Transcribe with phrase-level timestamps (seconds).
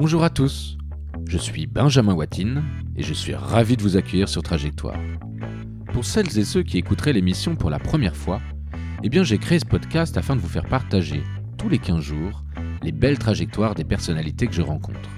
[0.00, 0.78] Bonjour à tous,
[1.26, 2.62] je suis Benjamin Watine
[2.94, 5.00] et je suis ravi de vous accueillir sur Trajectoire.
[5.92, 8.40] Pour celles et ceux qui écouteraient l'émission pour la première fois,
[9.02, 11.24] eh bien j'ai créé ce podcast afin de vous faire partager
[11.56, 12.44] tous les 15 jours
[12.84, 15.10] les belles trajectoires des personnalités que je rencontre.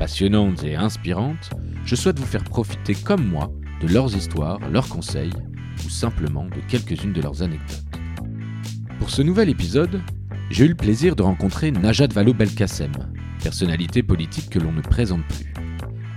[0.00, 1.50] Passionnantes et inspirantes,
[1.84, 5.34] je souhaite vous faire profiter comme moi de leurs histoires, leurs conseils
[5.86, 7.84] ou simplement de quelques-unes de leurs anecdotes.
[8.98, 10.02] Pour ce nouvel épisode,
[10.50, 12.90] j'ai eu le plaisir de rencontrer Najat Vallaud-Belkacem,
[13.44, 15.52] personnalité politique que l'on ne présente plus.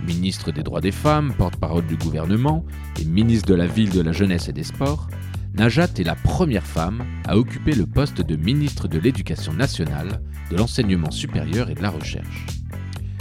[0.08, 2.66] Ministre des droits des femmes, porte-parole du gouvernement
[3.02, 5.10] et ministre de la ville, de la jeunesse et des sports,
[5.54, 10.56] Najat est la première femme à occuper le poste de ministre de l'Éducation nationale, de
[10.56, 12.46] l'enseignement supérieur et de la recherche.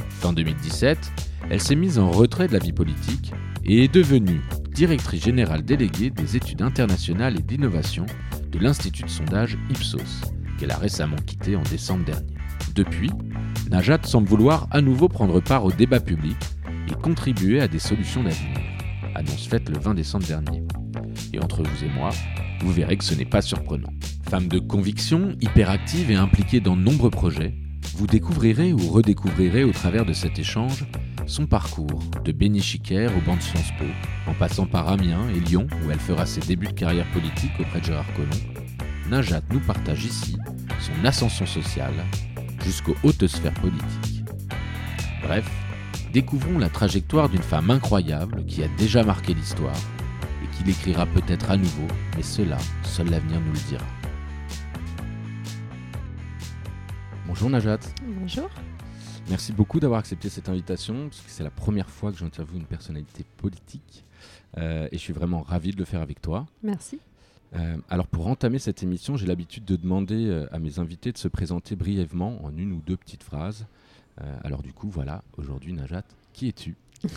[0.09, 0.99] Fin 2017,
[1.51, 3.33] elle s'est mise en retrait de la vie politique
[3.65, 4.41] et est devenue
[4.73, 8.07] directrice générale déléguée des études internationales et d'innovation
[8.53, 10.23] de l'Institut de sondage Ipsos,
[10.59, 12.36] qu'elle a récemment quitté en décembre dernier.
[12.77, 13.11] Depuis,
[13.71, 16.37] Najat semble vouloir à nouveau prendre part au débat public
[16.91, 18.59] et contribuer à des solutions d'avenir.
[19.15, 20.63] Annonce faite le 20 décembre dernier.
[21.33, 22.11] Et entre vous et moi,
[22.61, 23.89] vous verrez que ce n'est pas surprenant.
[24.29, 27.55] Femme de conviction, hyperactive et impliquée dans de nombreux projets,
[27.97, 30.85] vous découvrirez ou redécouvrirez au travers de cet échange
[31.27, 33.87] son parcours, de Béni Chiquer au banc de Sciences Po,
[34.31, 37.81] en passant par Amiens et Lyon où elle fera ses débuts de carrière politique auprès
[37.81, 38.31] de Gérard Collomb,
[39.09, 40.37] Najat nous partage ici
[40.79, 41.95] son ascension sociale
[42.67, 44.25] jusqu'aux hautes sphères politiques.
[45.23, 45.49] Bref,
[46.13, 49.77] découvrons la trajectoire d'une femme incroyable qui a déjà marqué l'histoire
[50.43, 53.85] et qui l'écrira peut-être à nouveau, mais cela, seul l'avenir nous le dira.
[57.29, 57.79] Bonjour Najat.
[58.05, 58.51] Bonjour.
[59.29, 62.67] Merci beaucoup d'avoir accepté cette invitation, parce que c'est la première fois que j'interviewe une
[62.67, 64.05] personnalité politique,
[64.59, 66.47] euh, et je suis vraiment ravi de le faire avec toi.
[66.65, 66.99] Merci.
[67.55, 71.19] Euh, alors pour entamer cette émission, j'ai l'habitude de demander euh, à mes invités de
[71.19, 73.67] se présenter brièvement en une ou deux petites phrases.
[74.21, 76.75] Euh, alors du coup, voilà, aujourd'hui Najat, qui es-tu?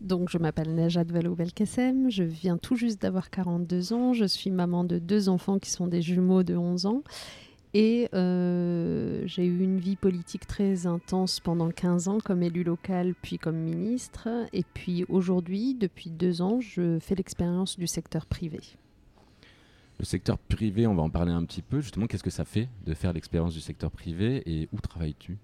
[0.00, 4.84] Donc je m'appelle Najat Vallaud-Belkacem, je viens tout juste d'avoir 42 ans, je suis maman
[4.84, 7.02] de deux enfants qui sont des jumeaux de 11 ans.
[7.74, 13.38] Et j'ai eu une vie politique très intense pendant 15 ans comme élu local, puis
[13.38, 14.28] comme ministre.
[14.54, 18.60] Et puis aujourd'hui, depuis deux ans, je fais l'expérience du secteur privé.
[19.98, 21.80] Le secteur privé, on va en parler un petit peu.
[21.80, 25.38] Justement, qu'est-ce que ça fait de faire l'expérience du secteur privé et où travailles-tu?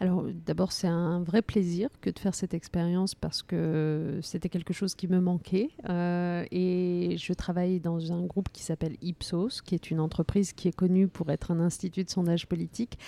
[0.00, 4.72] Alors d'abord c'est un vrai plaisir que de faire cette expérience parce que c'était quelque
[4.72, 5.70] chose qui me manquait.
[5.88, 10.68] Euh, et je travaille dans un groupe qui s'appelle Ipsos qui est une entreprise qui
[10.68, 12.98] est connue pour être un institut de sondage politique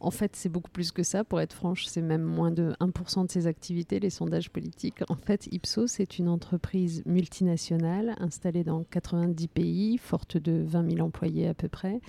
[0.00, 3.26] en fait, c'est beaucoup plus que ça, pour être franche, c'est même moins de 1%
[3.26, 5.02] de ses activités, les sondages politiques.
[5.08, 11.06] En fait, Ipsos est une entreprise multinationale installée dans 90 pays, forte de 20 000
[11.06, 12.00] employés à peu près,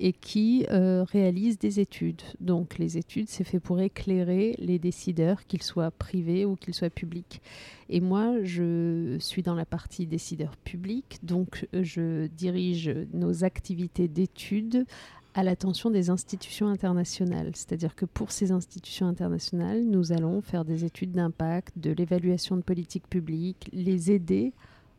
[0.00, 2.22] et qui euh, réalise des études.
[2.40, 6.90] Donc les études, c'est fait pour éclairer les décideurs, qu'ils soient privés ou qu'ils soient
[6.90, 7.40] publics.
[7.88, 14.86] Et moi, je suis dans la partie décideurs publics, donc je dirige nos activités d'études
[15.34, 17.52] à l'attention des institutions internationales.
[17.54, 22.62] C'est-à-dire que pour ces institutions internationales, nous allons faire des études d'impact, de l'évaluation de
[22.62, 24.52] politique publique, les aider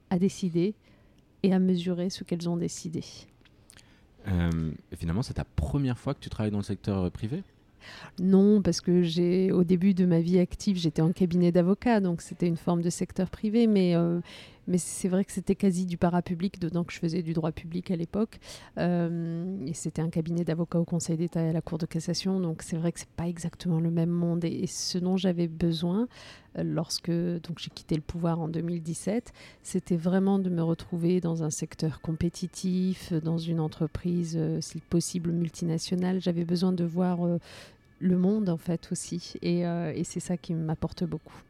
[0.09, 0.73] à décider
[1.43, 3.03] et à mesurer ce qu'elles ont décidé.
[4.27, 7.43] Euh, finalement, c'est ta première fois que tu travailles dans le secteur privé?
[8.19, 12.21] Non, parce que j'ai, au début de ma vie active, j'étais en cabinet d'avocat, donc
[12.21, 14.21] c'était une forme de secteur privé, mais, euh,
[14.67, 17.91] mais c'est vrai que c'était quasi du parapublic, dedans que je faisais du droit public
[17.91, 18.39] à l'époque.
[18.77, 22.39] Euh, et c'était un cabinet d'avocat au Conseil d'État et à la Cour de cassation,
[22.39, 24.43] donc c'est vrai que c'est pas exactement le même monde.
[24.45, 26.07] Et, ce dont j'avais besoin
[26.57, 31.49] euh, lorsque j'ai quitté le pouvoir en 2017, c'était vraiment de me retrouver dans un
[31.49, 36.21] secteur compétitif, dans une entreprise, si possible multinationale.
[36.21, 37.19] J'avais besoin de voir
[38.03, 39.33] le monde en fait aussi.
[39.43, 41.41] Euh, et, c'est ça qui m'apporte beaucoup.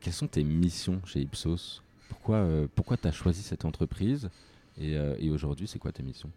[0.00, 1.82] Quelles sont tes missions chez Ipsos?
[2.08, 4.30] Pourquoi, euh, pourquoi tu as choisi cette entreprise
[4.76, 6.30] et, euh, et aujourd'hui, c'est quoi tes missions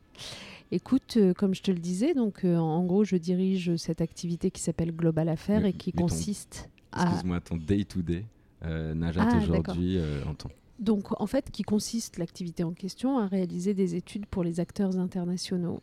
[0.72, 4.92] Écoute, comme je te le disais, donc en gros, je dirige cette activité qui s'appelle
[4.92, 7.04] Global Affaires et qui consiste à.
[7.04, 8.26] Excuse-moi, ton day-to-day,
[8.64, 9.98] Najat ah, aujourd'hui
[10.28, 10.52] en temps.
[10.80, 15.00] Donc, en fait, qui consiste l'activité en question à réaliser des études pour les acteurs
[15.00, 15.82] internationaux.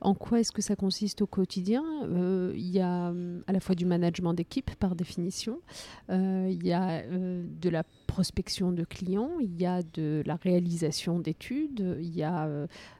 [0.00, 3.60] En quoi est-ce que ça consiste au quotidien euh, Il y a hum, à la
[3.60, 5.60] fois du management d'équipe par définition,
[6.10, 10.36] euh, il y a euh, de la prospection de clients, il y a de la
[10.36, 12.48] réalisation d'études, il y a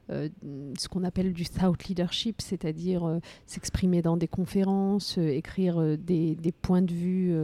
[0.09, 6.81] ce qu'on appelle du thought leadership, c'est-à-dire s'exprimer dans des conférences, écrire des, des, points
[6.81, 7.35] de vue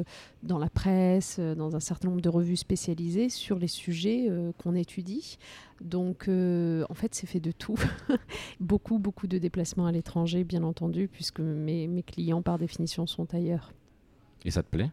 [0.42, 5.38] dans la presse, dans un certain nombre de revues spécialisées sur les sujets qu'on étudie.
[5.82, 7.78] Donc, en fait, c'est fait de tout.
[8.60, 13.34] beaucoup, beaucoup de déplacements à l'étranger, bien entendu, puisque mes, mes clients, par définition, sont
[13.34, 13.72] ailleurs.
[14.44, 14.90] Et ça te plaît?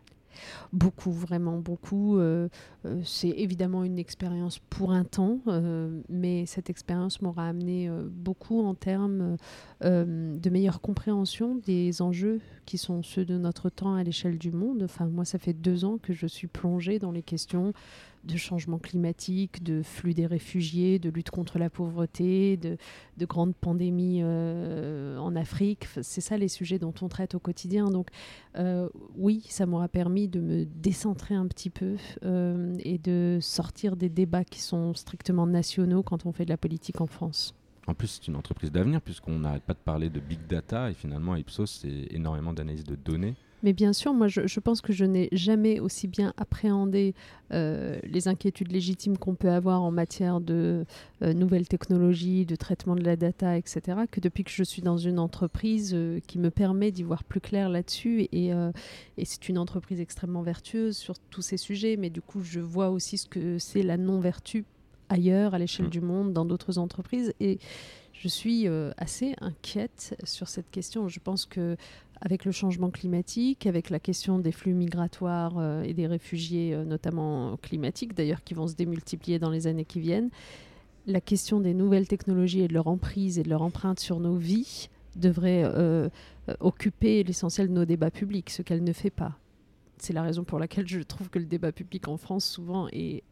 [0.72, 2.19] Beaucoup, vraiment beaucoup.
[2.19, 2.49] Euh,
[2.87, 8.62] euh, c'est évidemment une expérience pour un temps, euh, mais cette expérience m'aura amené beaucoup
[8.64, 9.37] en termes
[9.82, 14.82] de meilleure compréhension des enjeux qui sont ceux de notre temps à l'échelle du monde.
[14.84, 17.72] Enfin, moi, ça fait deux ans que je suis plongée dans les questions
[18.24, 22.76] de changement climatique, de flux des réfugiés, de lutte contre la pauvreté, de,
[23.26, 25.86] grandes pandémies euh, en Afrique.
[26.02, 27.90] C'est ça les sujets dont on traite au quotidien.
[27.90, 28.08] Donc
[28.58, 33.96] euh, oui, ça m'aura permis de me décentrer un petit peu euh, et de sortir
[33.96, 37.54] des débats qui sont strictement nationaux quand on fait de la politique en France.
[37.86, 40.94] En plus, c'est une entreprise d'avenir puisqu'on n'arrête pas de parler de big data et
[40.94, 43.34] finalement Ipsos, c'est énormément d'analyse de données.
[43.62, 47.14] Mais bien sûr, moi, je, pense que je n'ai jamais aussi bien appréhendé
[47.53, 50.85] euh, les inquiétudes légitimes qu'on peut avoir en matière de
[51.23, 54.97] euh, nouvelles technologies, de traitement de la data, etc., que depuis que je suis dans
[54.97, 58.23] une entreprise euh, qui me permet d'y voir plus clair là-dessus.
[58.32, 58.50] Et,
[59.17, 62.91] et c'est une entreprise extrêmement vertueuse sur tous ces sujets, mais du coup, je vois
[62.91, 64.65] aussi ce que c'est la non-vertu
[65.08, 65.91] ailleurs, à l'échelle mmh.
[65.91, 67.32] du monde, dans d'autres entreprises.
[67.38, 67.58] Et
[68.12, 68.67] je suis
[68.97, 71.08] assez inquiète sur cette question.
[71.08, 71.76] Je pense que
[72.24, 76.84] avec le changement climatique, avec la question des flux migratoires euh, et des réfugiés, euh,
[76.84, 80.30] notamment climatiques d'ailleurs, qui vont se démultiplier dans les années qui viennent,
[81.08, 84.36] la question des nouvelles technologies et de leur emprise et de leur empreinte sur nos
[84.36, 86.08] vies devrait euh,
[86.60, 89.36] occuper l'essentiel de nos débats publics, ce qu'elle ne fait pas.
[89.98, 93.24] C'est la raison pour laquelle je trouve que le débat public en France souvent est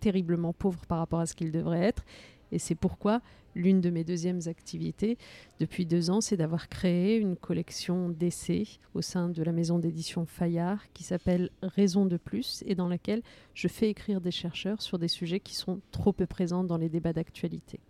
[0.00, 2.04] terriblement pauvre par rapport à ce qu'il devrait être.
[2.52, 3.22] Et c'est pourquoi
[3.54, 5.18] l'une de mes deuxièmes activités
[5.58, 8.64] depuis deux ans, c'est d'avoir créé une collection d'essais
[8.94, 13.22] au sein de la maison d'édition Fayard qui s'appelle Raison de plus et dans laquelle
[13.54, 16.88] je fais écrire des chercheurs sur des sujets qui sont trop peu présents dans les
[16.88, 17.80] débats d'actualité.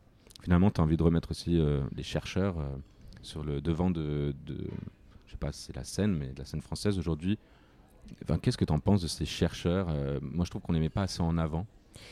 [0.42, 2.68] Finalement, tu as envie de remettre aussi euh, les chercheurs euh,
[3.22, 6.98] sur le devant de, je sais pas si c'est la scène, mais la scène française
[6.98, 7.38] aujourd'hui.
[8.42, 10.88] Qu'est-ce que tu en penses de ces chercheurs euh, Moi, je trouve qu'on les met
[10.88, 11.66] pas assez en avant.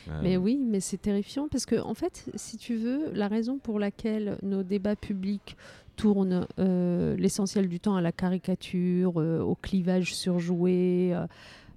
[0.07, 3.57] Euh, mais oui, mais c'est terrifiant parce que, en fait, si tu veux, la raison
[3.57, 5.55] pour laquelle nos débats publics
[5.95, 11.13] tournent euh, l'essentiel du temps à la caricature, euh, au clivage surjoué,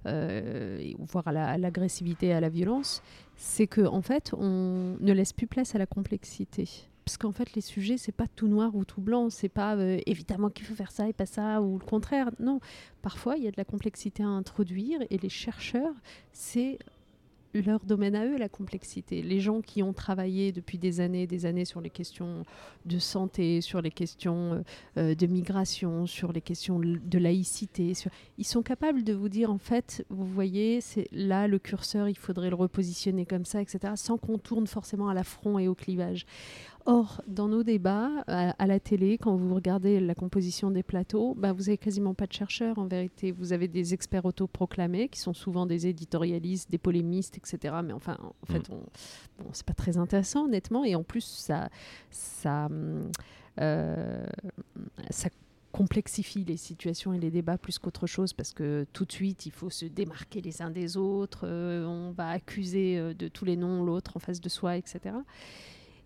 [0.05, 3.01] voire à l'agressivité, à la violence,
[3.35, 6.67] c'est qu'en en fait, on ne laisse plus place à la complexité.
[7.05, 9.75] Parce qu'en fait les sujets c'est pas tout noir ou tout blanc c'est pas
[10.05, 12.29] évidemment qu'il faut faire ça et pas ça ou le contraire.
[12.39, 12.59] Non
[13.01, 15.93] parfois il y a de la complexité à introduire et les chercheurs
[16.31, 16.79] c'est
[17.61, 19.21] leur domaine à eux, la complexité.
[19.21, 22.45] Les gens qui ont travaillé depuis des années et des années sur les questions
[22.85, 24.61] de santé, sur les questions euh,
[24.97, 27.93] euh, de migration, sur les questions de laïcité,
[28.37, 32.17] ils sont capables de vous dire, en fait, vous voyez, c'est là le curseur, il
[32.17, 36.25] faudrait le repositionner comme ça, etc., sans qu'on tourne forcément à l'affront et au clivage.
[36.85, 41.53] Or, dans nos débats, à, la télé, quand vous regardez la composition des plateaux, bah,
[41.53, 43.31] vous n'avez quasiment pas de chercheurs en vérité.
[43.31, 47.75] Vous avez des experts autoproclamés qui sont souvent des éditorialistes, des polémistes, etc.
[47.85, 48.75] Mais enfin, en fait, mm.
[49.39, 50.83] bon, c'est pas très intéressant, honnêtement.
[50.83, 51.69] Et en plus, ça,
[52.11, 52.67] ça,
[53.61, 54.25] euh,
[55.09, 55.29] ça
[55.71, 59.51] complexifie les situations et les débats plus qu'autre chose parce que tout de suite il
[59.51, 63.57] faut se démarquer les uns des autres, euh, on va accuser euh, de tous les
[63.57, 65.15] noms l'autre en face de soi, etc.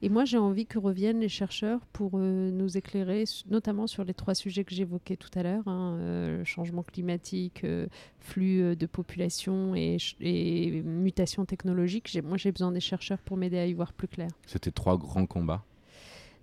[0.03, 4.13] Et moi, j'ai envie que reviennent les chercheurs pour euh, nous éclairer, notamment sur les
[4.13, 7.87] trois sujets que j'évoquais tout à l'heure hein, euh, changement climatique, euh,
[8.19, 12.15] flux de population et, et mutation technologique.
[12.23, 14.29] Moi, j'ai besoin des chercheurs pour m'aider à y voir plus clair.
[14.45, 15.63] C'était trois grands combats.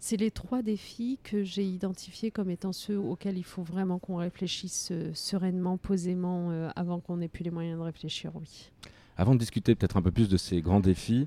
[0.01, 4.17] C'est les trois défis que j'ai identifiés comme étant ceux auxquels il faut vraiment qu'on
[4.17, 8.71] réfléchisse sereinement, posément, avant qu'on n'ait plus les moyens de réfléchir, oui.
[9.17, 11.27] Avant de discuter peut-être un peu plus de ces grands défis,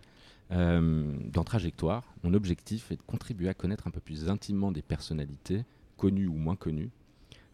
[0.50, 5.66] dans Trajectoire, mon objectif est de contribuer à connaître un peu plus intimement des personnalités,
[5.98, 6.92] connues ou moins connues,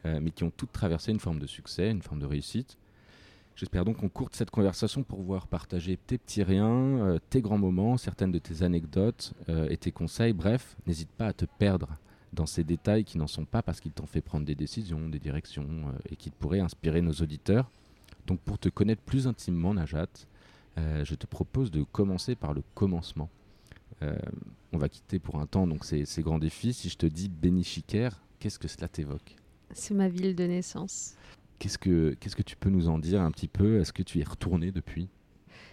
[0.06, 2.78] euh, mais qui ont toutes traversé une forme de succès, une forme de réussite.
[3.56, 7.58] J'espère donc qu'on courte cette conversation pour pouvoir partager tes petits riens, euh, tes grands
[7.58, 9.34] moments, certaines de tes anecdotes
[9.70, 10.34] et tes conseils.
[10.34, 11.98] Bref, n'hésite pas à te perdre
[12.34, 15.20] dans ces détails qui n'en sont pas parce qu'ils t'ont fait prendre des décisions, des
[15.20, 17.70] directions et qui pourraient inspirer nos auditeurs.
[18.26, 20.08] Donc pour te connaître plus intimement, Najat,
[20.77, 23.30] euh, je te propose de commencer par le commencement.
[24.01, 24.15] Euh,
[24.72, 26.74] on va quitter pour un temps donc ces, grands défis.
[26.74, 29.36] Si je te dis Bénichiker, qu'est-ce que cela t'évoque?
[29.72, 31.15] C'est ma ville de naissance.
[31.60, 33.80] Qu'est-ce que, qu'est-ce que tu peux nous en dire un petit peu?
[33.80, 35.10] Est-ce que tu y es retourné depuis?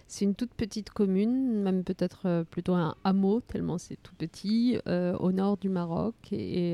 [0.07, 4.77] C'est une toute petite commune, même peut-être euh, plutôt un hameau, tellement c'est tout petit,
[4.85, 6.15] au nord du Maroc.
[6.31, 6.73] Et,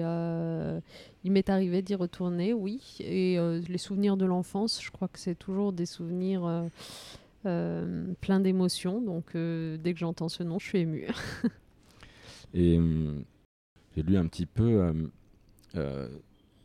[1.23, 2.97] il m'est arrivé d'y retourner, oui.
[2.99, 6.69] Et les souvenirs de l'enfance, je crois que c'est toujours des souvenirs
[7.43, 9.01] plein d'émotions.
[9.01, 11.07] Donc euh, dès que j'entends ce nom, je suis émue.
[12.53, 13.23] Et hum,
[13.95, 14.93] j'ai lu un petit peu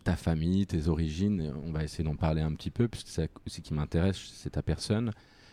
[0.05, 1.53] ta famille, tes origines.
[1.65, 4.63] On va essayer d'en parler un petit peu, puisque c'est ce qui m'intéresse, c'est ta
[4.63, 5.13] personne.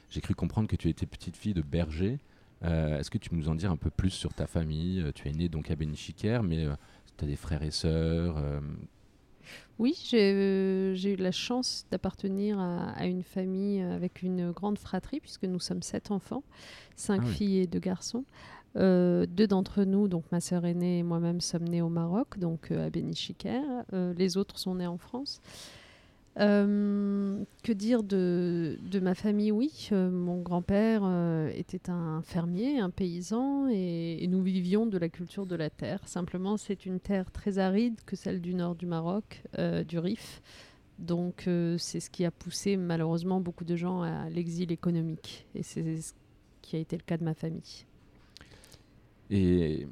[0.10, 2.20] J'ai cru comprendre que tu étais petite fille de berger.
[2.62, 5.04] Est-ce que tu peux nous en dire un peu plus sur ta famille?
[5.14, 6.66] Tu es née donc à Bénichiquer, mais
[7.18, 8.38] tu as des frères et sœurs
[9.80, 15.46] oui, euh, j'ai eu la chance d'appartenir à, une famille avec une grande fratrie, puisque
[15.46, 16.44] nous sommes sept enfants,
[16.98, 18.26] cinq ah filles et deux garçons.
[18.76, 22.72] Euh, deux d'entre nous, donc ma sœur aînée et moi-même, sommes nés au Maroc, donc
[22.72, 23.62] euh, à Bénichiker.
[23.94, 25.40] les autres sont nés en France.
[26.40, 29.52] Euh, que dire de, ma famille?
[29.52, 35.10] Oui, euh, mon grand-père euh, était un fermier, un paysan, et, nous vivions de la
[35.10, 36.08] culture de la terre.
[36.08, 39.44] Simplement, c'est une terre très aride que celle du nord du Maroc,
[39.88, 40.42] du Rif.
[40.98, 41.44] Donc,
[41.78, 45.48] c'est ce qui a poussé malheureusement beaucoup de gens à l'exil économique.
[45.56, 46.14] Et c'est ce
[46.62, 47.86] qui a été le cas de ma famille.
[49.30, 49.88] Et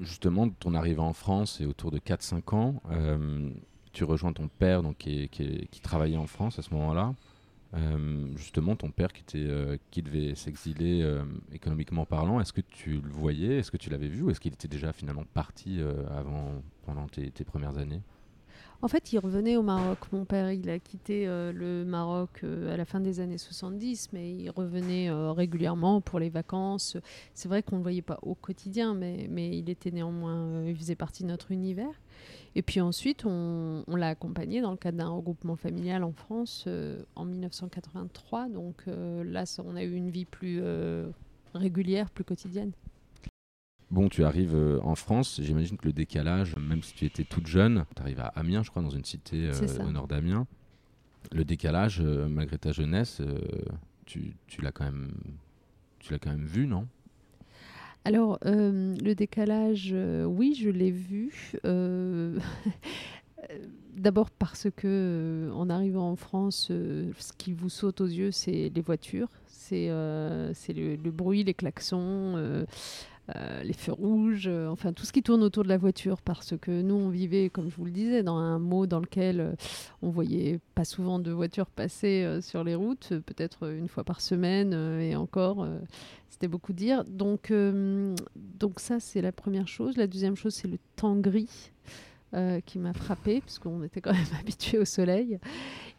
[0.00, 2.82] justement, ton arrivée en France est autour de 4-5 ans
[3.92, 7.14] tu rejoins ton père donc, qui, travaillait en France à ce moment-là.
[7.74, 13.10] Euh, justement, ton père qui, euh, devait s'exiler euh, économiquement parlant, est-ce que tu le
[13.10, 15.80] voyais Est-ce que tu l'avais vu Ou est-ce qu'il était déjà finalement parti
[16.10, 18.00] avant, pendant tes, tes, premières années?
[18.82, 19.98] En fait, il revenait au Maroc.
[20.10, 24.50] Mon père, il a quitté le Maroc à la fin des années 70, mais il
[24.50, 26.96] revenait régulièrement pour les vacances.
[27.34, 30.74] C'est vrai qu'on ne le voyait pas au quotidien, mais, mais il était néanmoins, il
[30.74, 31.92] faisait partie de notre univers.
[32.56, 37.02] Et puis ensuite, on, l'a accompagné dans le cadre d'un regroupement familial en France euh,
[37.14, 38.48] en 1983.
[38.48, 41.08] Donc euh, là, on a eu une vie plus euh,
[41.54, 42.72] régulière, plus quotidienne.
[43.90, 47.84] Bon, tu arrives en France, j'imagine que le décalage, même si tu étais toute jeune,
[47.96, 50.46] tu arrives à Amiens, je crois, dans une cité au nord d'Amiens.
[51.32, 53.20] Le décalage, malgré ta jeunesse,
[54.06, 55.10] tu, tu l'as quand même,
[55.98, 56.86] tu l'as quand même vu, non?
[58.04, 61.52] Alors, euh, le décalage, euh, oui, je l'ai vu.
[61.64, 62.38] Euh,
[63.96, 68.80] d'abord parce que en arrivant en France, ce qui vous saute aux yeux, c'est les
[68.80, 70.52] voitures, c'est le,
[70.96, 72.64] le, bruit, les klaxons,
[73.36, 76.54] euh, les feux rouges, euh, enfin tout ce qui tourne autour de la voiture, parce
[76.60, 79.52] que nous on vivait, comme je vous le disais, dans un mot dans lequel euh,
[80.02, 84.72] on voyait pas souvent de voitures passer sur les routes, peut-être une fois par semaine,
[85.00, 85.66] et encore,
[86.28, 87.04] c'était beaucoup dire.
[87.04, 87.52] Donc,
[88.36, 89.96] donc ça c'est la première chose.
[89.96, 91.72] La deuxième chose c'est le temps gris.
[92.66, 95.38] qui m'a frappé, puisqu'on était quand même habitué au soleil.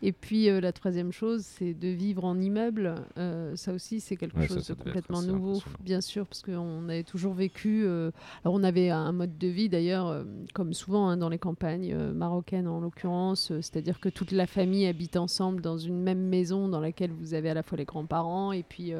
[0.03, 2.95] Et puis euh, la troisième chose, c'est de vivre en immeuble.
[3.17, 7.33] Euh, ça aussi, c'est quelque chose de complètement nouveau, bien sûr, parce qu'on avait toujours
[7.33, 7.83] vécu.
[7.85, 8.11] Euh,
[8.43, 12.67] alors on avait un mode de vie d'ailleurs, comme souvent hein, dans les campagnes marocaines
[12.67, 17.11] en l'occurrence, c'est-à-dire que toute la famille habite ensemble dans une même maison dans laquelle
[17.11, 18.93] vous avez à la fois les grands-parents et puis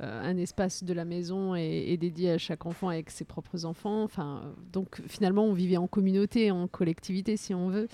[0.00, 4.02] un espace de la maison est, dédié à chaque enfant avec ses propres enfants.
[4.02, 7.88] Enfin, donc finalement, on vivait en communauté, en collectivité, si on veut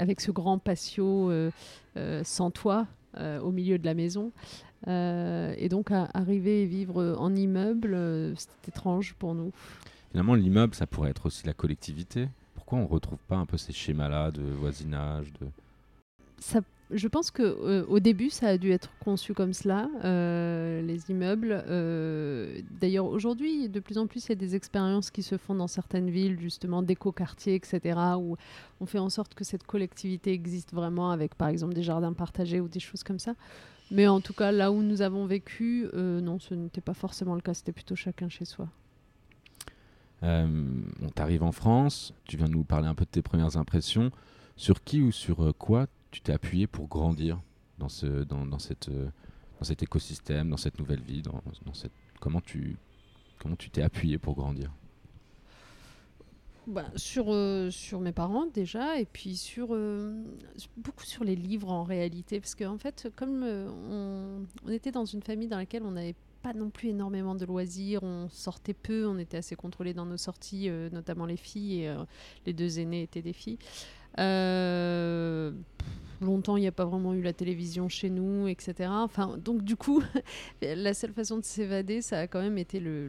[0.00, 1.50] avec ce grand patio euh,
[1.96, 2.86] euh, sans toit
[3.18, 4.32] euh, au milieu de la maison.
[4.86, 7.96] et donc, arriver et vivre en immeuble,
[8.36, 9.52] c'était étrange pour nous.
[10.10, 12.28] Finalement, l'immeuble, ça pourrait être aussi la collectivité.
[12.54, 15.46] Pourquoi on ne retrouve pas un peu ces schémas-là de voisinage de...
[16.38, 16.60] Ça
[16.92, 21.10] je pense que euh, au début, ça a dû être conçu comme cela, euh, les
[21.10, 21.64] immeubles.
[21.66, 25.54] Euh, d'ailleurs, aujourd'hui, de plus en plus, il y a des expériences qui se font
[25.54, 28.36] dans certaines villes, justement, d'éco-quartiers, etc., où
[28.80, 32.60] on fait en sorte que cette collectivité existe vraiment, avec par exemple des jardins partagés
[32.60, 33.34] ou des choses comme ça.
[33.90, 37.40] Mais en tout cas, là où nous avons vécu, non, ce n'était pas forcément le
[37.40, 38.68] cas, c'était plutôt chacun chez soi.
[40.22, 44.10] on t'arrive en France, tu viens de nous parler un peu de tes premières impressions.
[44.56, 47.40] Sur qui ou sur quoi tu t'es appuyé pour grandir
[47.78, 49.08] dans, ce, dans, dans, cette, euh,
[49.58, 51.92] dans cet écosystème, dans cette nouvelle vie dans, cette...
[52.20, 52.76] Comment tu
[53.38, 54.70] comment tu t'es appuyé pour grandir?
[56.66, 60.22] Bah, sur, euh, sur mes parents déjà, et puis sur euh,
[60.76, 65.06] beaucoup sur les livres en réalité, parce qu'en en fait, comme on, on, était dans
[65.06, 69.06] une famille dans laquelle on n'avait pas non plus énormément de loisirs, on sortait peu,
[69.06, 71.96] on était assez contrôlés dans nos sorties, notamment les filles, et
[72.44, 73.58] les deux aînés étaient des filles.
[74.18, 75.52] Euh,
[76.20, 78.90] longtemps, il n'y a pas vraiment eu la télévision chez nous, etc.
[78.90, 80.02] Enfin, donc du coup,
[80.62, 83.06] la seule façon de s'évader, ça a quand même été le,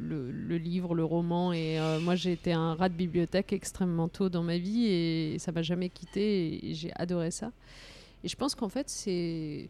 [0.57, 1.53] livre, le roman.
[1.53, 5.39] Et euh, moi, j'ai été un rat de bibliothèque extrêmement tôt dans ma vie et
[5.39, 6.69] ça m'a jamais quitté.
[6.69, 7.51] Et, j'ai adoré ça.
[8.23, 9.69] Et je pense qu'en fait, c'est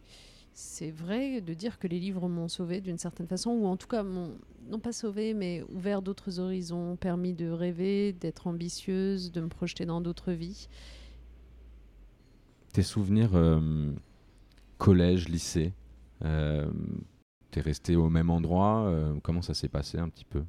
[0.54, 3.86] c'est vrai de dire que les livres m'ont sauvé d'une certaine façon, ou en tout
[3.86, 4.32] cas m'ont
[4.68, 9.86] non pas sauvé, mais ouvert d'autres horizons, permis de rêver, d'être ambitieuse, de me projeter
[9.86, 10.68] dans d'autres vies.
[12.72, 13.92] Tes souvenirs euh,
[14.78, 15.74] collège, lycée,
[16.24, 16.66] euh,
[17.50, 20.42] t'es resté au même endroit euh, Comment ça s'est passé un petit peu?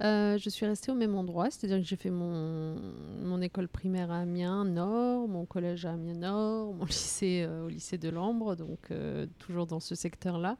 [0.00, 2.76] Je suis restée au même endroit, c'est-à-dire que j'ai fait mon,
[3.22, 7.98] mon, école primaire à Amiens Nord, mon collège à Amiens Nord, mon lycée au lycée
[7.98, 8.90] de Lambre, donc
[9.38, 10.56] toujours dans ce secteur-là.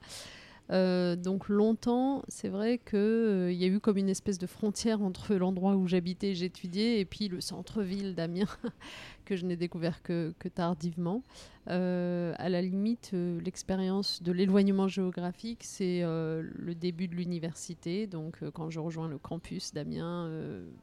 [1.16, 5.76] donc longtemps, c'est vrai qu'il y a eu comme une espèce de frontière entre l'endroit
[5.76, 8.49] où j'habitais et j'étudiais et puis le centre-ville d'Amiens
[9.26, 11.23] que je n'ai découvert que, que tardivement.
[11.68, 18.06] Euh, à la limite, euh, l'expérience de l'éloignement géographique, c'est euh, le début de l'université.
[18.06, 20.30] Donc, quand je rejoins le campus d'Amiens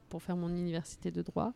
[0.09, 1.53] pour faire mon université de droit.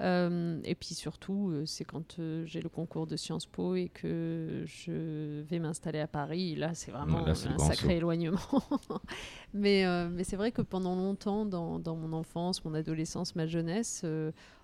[0.00, 5.58] et puis surtout, c'est quand j'ai le concours de Sciences Po et que je vais
[5.58, 6.54] m'installer à Paris.
[6.54, 8.38] Là, c'est vraiment un sacré éloignement.
[9.54, 14.04] mais mais c'est vrai que pendant longtemps, dans, dans, mon enfance, mon adolescence, ma jeunesse,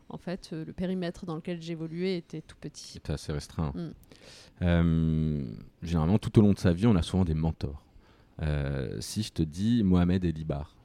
[0.09, 2.93] en fait, euh, le périmètre dans lequel j'évoluais était tout petit.
[2.93, 3.73] C'était assez restreint.
[3.75, 3.91] Mm.
[4.63, 5.45] Euh,
[5.83, 7.83] généralement, tout au long de sa vie, on a souvent des mentors.
[8.43, 10.77] Euh, si je te dis Mohamed Elibar.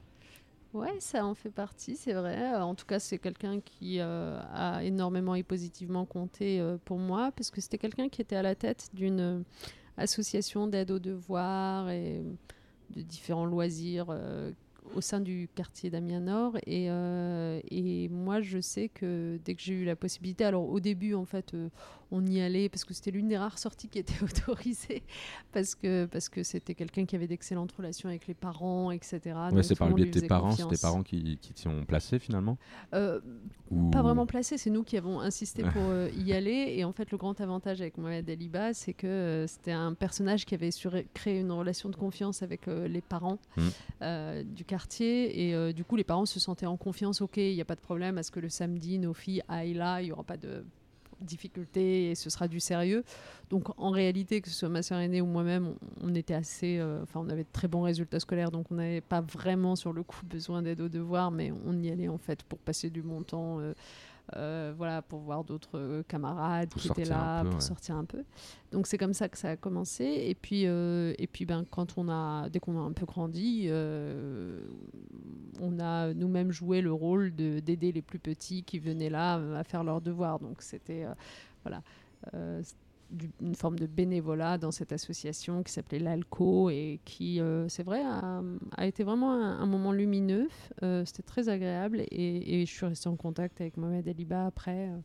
[0.73, 2.55] Ouais, ça en fait partie, c'est vrai.
[2.55, 7.59] En tout cas, c'est quelqu'un qui a énormément et positivement compté pour moi, parce que
[7.59, 9.43] c'était quelqu'un qui était à la tête d'une
[9.97, 12.23] association d'aide aux devoirs et
[12.95, 14.15] de différents loisirs
[14.95, 16.57] au sein du quartier d'Amiens Nord.
[16.65, 20.79] Et, euh, et, moi, je sais que dès que j'ai eu la possibilité, alors au
[20.79, 21.69] début, en fait, euh,
[22.11, 25.03] on y allait parce que c'était l'une des rares sorties qui était autorisée,
[25.51, 29.19] parce que parce que c'était quelqu'un qui avait d'excellentes relations avec les parents, etc.
[29.51, 31.85] Ouais, c'est par le biais de tes parents, c'est tes parents qui, qui t'y ont
[31.85, 32.57] placé finalement
[32.93, 33.19] euh,
[33.91, 35.83] Pas vraiment placé, c'est nous qui avons insisté pour
[36.17, 36.75] y aller.
[36.77, 40.55] Et en fait, le grand avantage avec Mohamed Aliba, c'est que c'était un personnage qui
[40.55, 40.69] avait
[41.13, 44.43] créer une relation de confiance avec les parents mmh.
[44.43, 45.47] du quartier.
[45.47, 47.21] Et euh, du coup, les parents se sentaient en confiance.
[47.21, 48.17] Ok, il n'y a pas de problème.
[48.17, 50.65] à ce que le samedi, nos filles aillent là Il n'y aura pas de
[51.21, 53.03] difficulté et ce sera du sérieux.
[53.49, 57.03] Donc en réalité, que ce soit ma soeur aînée ou moi-même, on, était assez, euh,
[57.03, 60.03] enfin on avait de très bons résultats scolaires, donc on n'avait pas vraiment sur le
[60.03, 63.23] coup besoin d'aide aux devoirs, mais on y allait en fait pour passer du bon
[63.23, 63.59] temps.
[63.59, 63.73] Euh,
[64.35, 68.23] euh, voilà, pour voir d'autres euh, camarades qui étaient là, pour sortir un peu.
[68.71, 70.05] Donc c'est comme ça que ça a commencé.
[70.05, 73.69] Et puis, euh, et puis ben, quand on a, dès qu'on a un peu grandi,
[75.59, 79.83] on a nous-mêmes joué le rôle d'aider les plus petits qui venaient là à faire
[79.83, 80.39] leurs devoirs.
[80.39, 81.05] Donc c'était
[81.63, 81.81] voilà
[83.41, 88.01] une forme de bénévolat dans cette association qui s'appelait l'ALCO et qui, euh, c'est vrai,
[88.03, 88.41] a,
[88.85, 90.47] été vraiment un, moment lumineux.
[90.83, 94.89] Euh, c'était très agréable et, je suis restée en contact avec Mohamed Aliba après.
[94.89, 94.97] Euh,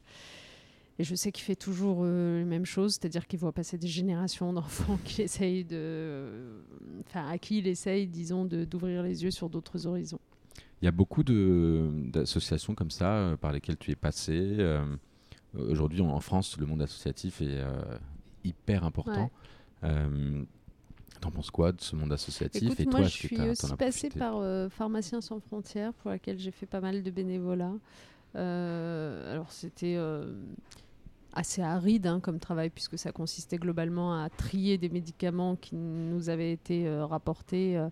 [0.99, 4.53] et je sais qu'il fait toujours les mêmes choses, c'est-à-dire qu'il voit passer des générations
[4.55, 6.62] d'enfants qu'il essaye de,
[7.07, 10.21] enfin à qui il essaye, disons, d'ouvrir les yeux sur d'autres horizons.
[10.81, 14.57] Il y a beaucoup d'associations comme ça par lesquelles tu es passé.
[15.59, 17.81] Aujourd'hui, en France, le monde associatif est euh,
[18.45, 19.31] hyper important.
[19.85, 20.45] Euh,
[21.21, 24.69] T'en penses quoi de ce monde associatif Et toi, je suis aussi passée par euh,
[24.69, 27.73] Pharmaciens sans frontières, pour laquelle j'ai fait pas mal de bénévolat.
[28.35, 29.99] Euh, alors, c'était
[31.33, 36.29] assez aride hein, comme travail, puisque ça consistait globalement à trier des médicaments qui nous
[36.29, 37.83] avaient été rapportés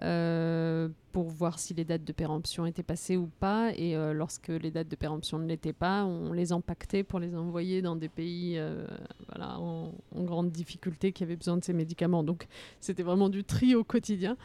[0.00, 3.72] euh, pour voir si les dates de péremption étaient passées ou pas.
[3.76, 7.36] Et euh, lorsque les dates de péremption ne l'étaient pas, on les empaquetait pour les
[7.36, 8.86] envoyer dans des pays euh,
[9.28, 12.24] voilà, en, grande difficulté qui avaient besoin de ces médicaments.
[12.24, 12.46] Donc
[12.80, 14.36] c'était vraiment du tri au quotidien.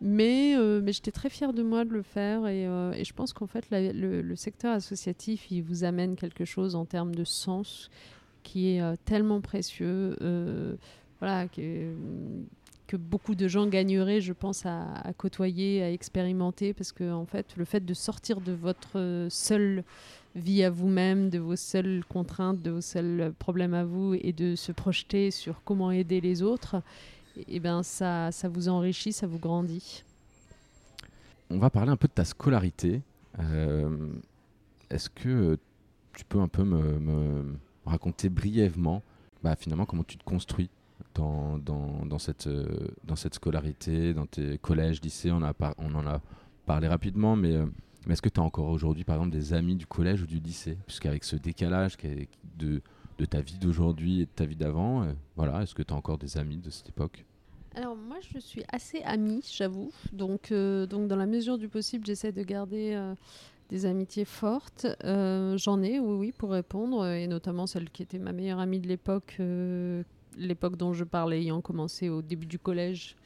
[0.00, 2.64] Mais, mais j'étais très fière de moi de le faire et,
[3.02, 7.24] je pense qu'en fait le, secteur associatif, il vous amène quelque chose en termes de
[7.24, 7.88] sens
[8.42, 10.14] qui est tellement précieux.
[11.18, 11.48] voilà,
[12.86, 17.56] que beaucoup de gens gagneraient, je pense, à, côtoyer, à expérimenter, parce que en fait,
[17.56, 19.84] le fait de sortir de votre seule
[20.34, 24.54] vie à vous-même, de vos seules contraintes, de vos seuls problèmes à vous, et de
[24.54, 26.76] se projeter sur comment aider les autres,
[27.36, 30.04] et, eh ben ça, ça vous enrichit, ça vous grandit.
[31.50, 33.02] On va parler un peu de ta scolarité.
[33.38, 34.08] Euh,
[34.90, 35.58] est-ce que
[36.14, 39.02] tu peux un peu me, me raconter brièvement,
[39.42, 40.70] bah, finalement, comment tu te construis
[41.18, 42.66] dans, cette, euh,
[43.04, 46.20] dans cette scolarité, dans tes collèges, lycées on, a en a
[46.66, 47.66] parlé rapidement, mais, euh,
[48.08, 50.78] est-ce que tu as encore aujourd'hui, par exemple, des amis du collège ou du lycée?
[50.86, 51.96] Puisqu'avec ce décalage
[52.56, 52.80] de,
[53.28, 56.18] ta vie d'aujourd'hui et de ta vie d'avant, euh, voilà, est-ce que tu as encore
[56.18, 57.24] des amis de cette époque?
[57.74, 59.90] Alors moi je suis assez amie, j'avoue.
[60.12, 62.98] Donc, dans la mesure du possible, j'essaie de garder
[63.68, 64.86] des amitiés fortes.
[65.02, 69.36] J'en ai, oui, pour répondre, et notamment celle qui était ma meilleure amie de l'époque,
[70.36, 73.16] l'époque dont je parlais ayant commencé au début du collège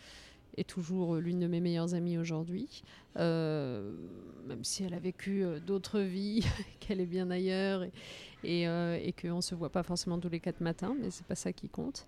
[0.56, 2.82] est toujours l'une de mes meilleures amies aujourd'hui,
[3.16, 3.92] euh,
[4.46, 6.44] même si elle a vécu euh, d'autres vies,
[6.80, 7.84] qu'elle est bien ailleurs
[8.44, 11.34] et, euh, qu'on ne se voit pas forcément tous les quatre matins, mais c'est pas
[11.34, 12.06] ça qui compte.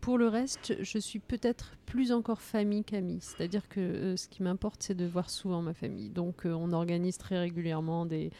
[0.00, 3.18] pour le reste, je suis peut-être plus encore famille qu'amie.
[3.20, 6.08] C'est-à-dire que euh, ce qui m'importe, c'est de voir souvent ma famille.
[6.08, 8.30] Donc, euh, on organise très régulièrement des,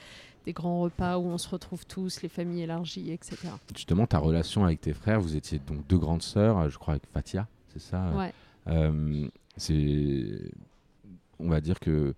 [0.45, 3.37] des, grands repas où on se retrouve tous, les familles élargies, etc.
[3.75, 7.07] Justement, ta relation avec tes frères, vous étiez donc deux grandes sœurs, je crois avec
[7.13, 8.11] Fatia, c'est ça?
[8.17, 8.33] Ouais.
[8.69, 10.51] Euh, c'est,
[11.39, 12.15] on va dire que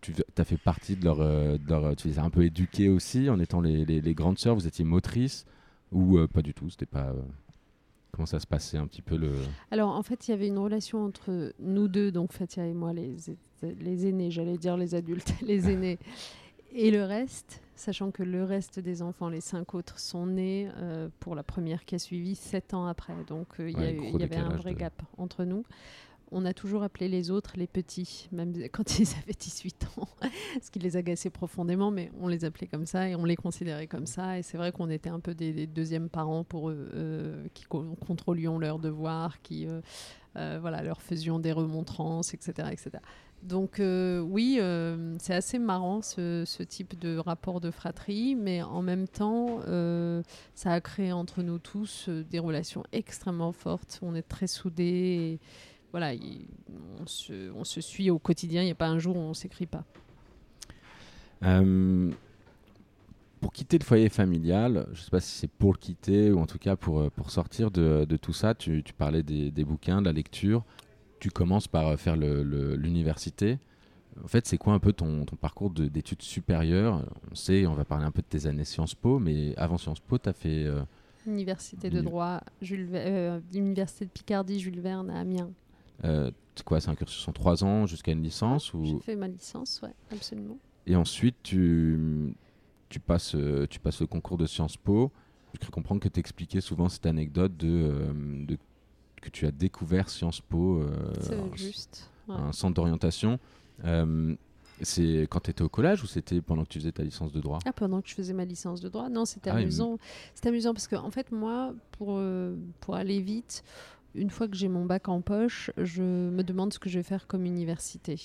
[0.00, 3.28] tu as fait partie de leur, de leur, tu les as un peu éduquées aussi
[3.28, 4.54] en étant les, les, les grandes sœurs.
[4.54, 5.44] Vous étiez motrices
[5.92, 7.12] ou pas du tout C'était pas
[8.12, 9.32] Comment ça se passait un petit peu le...
[9.70, 12.92] Alors en fait, il y avait une relation entre nous deux, donc Fatia et moi,
[12.92, 13.16] les,
[13.62, 15.98] les aînés, j'allais dire les adultes, les aînés,
[16.74, 21.08] et le reste, sachant que le reste des enfants, les cinq autres, sont nés euh,
[21.20, 23.14] pour la première qui a suivi sept ans après.
[23.26, 25.64] Donc euh, il Ouais, y, avait un vrai de- gap entre nous.
[26.32, 30.08] On a toujours appelé les autres les petits, même quand ils avaient 18 ans,
[30.62, 33.88] ce qui les agaçait profondément, mais on les appelait comme ça et on les considérait
[33.88, 34.38] comme ça.
[34.38, 37.64] Et c'est vrai qu'on était un peu des, des deuxièmes parents pour eux, euh, qui
[37.64, 39.66] co- contrôlions leurs devoirs, qui
[40.34, 42.68] voilà, leur faisions des remontrances, etc.
[42.70, 42.90] etc.
[43.42, 48.82] Donc euh, oui, euh, c'est assez marrant ce, type de rapport de fratrie, mais en
[48.82, 50.22] même temps, euh,
[50.54, 53.98] ça a créé entre nous tous des relations extrêmement fortes.
[54.02, 54.84] On est très soudés.
[54.84, 55.38] Et,
[55.90, 56.46] voilà, il-
[57.00, 57.06] on,
[57.64, 58.62] se, suit au quotidien.
[58.62, 59.84] Il n'y a pas un jour où on s'écrit pas.
[63.40, 66.40] Pour quitter le foyer familial, je ne sais pas si c'est pour le quitter ou
[66.40, 70.62] en tout cas pour, sortir de, tout ça, tu, parlais des bouquins, de la lecture.
[71.20, 73.58] Tu commences par euh, faire l'université.
[74.24, 77.04] En fait, c'est quoi un peu ton, ton parcours de- d'études supérieures?
[77.30, 80.00] On sait, on va parler un peu de tes années Sciences Po, mais avant Sciences
[80.00, 80.64] Po, tu as fait.
[80.64, 80.82] euh,
[81.26, 85.50] Université de droit, Jules, euh, Université de Picardie, Jules Verne à Amiens.
[86.04, 89.00] euh, c'est quoi C'est un cursus en trois ans jusqu'à une licence J'ai ou...
[89.00, 90.58] fait ma licence, ouais, absolument.
[90.86, 92.34] Et ensuite, tu,
[92.88, 95.12] tu, passes, euh, tu passes le concours de Sciences Po.
[95.54, 98.12] Je cru comprendre que tu expliquais souvent cette anecdote de, euh,
[98.46, 98.58] de-
[99.20, 100.88] que tu as découvert Sciences Po, euh,
[101.30, 102.10] un- juste.
[102.28, 102.34] ouais.
[102.36, 103.38] un centre d'orientation.
[103.84, 104.34] Euh,
[104.82, 107.40] c'est quand tu étais au collège ou c'était pendant que tu faisais ta licence de
[107.40, 107.58] droit?
[107.66, 109.98] Ah, pendant que je faisais ma licence de droit Non, c'était Ah amusant.
[110.34, 113.62] C'est amusant parce que, en fait, moi, pour, euh, pour aller vite,
[114.14, 117.02] une fois que j'ai mon bac en poche, je me demande ce que je vais
[117.02, 118.18] faire comme université.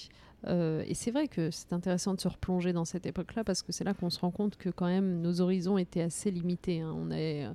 [0.47, 3.71] Euh, et c'est vrai que c'est intéressant de se replonger dans cette époque-là parce que
[3.71, 6.81] c'est là qu'on se rend compte que quand même nos horizons étaient assez limités.
[6.81, 6.93] hein.
[6.95, 7.47] On est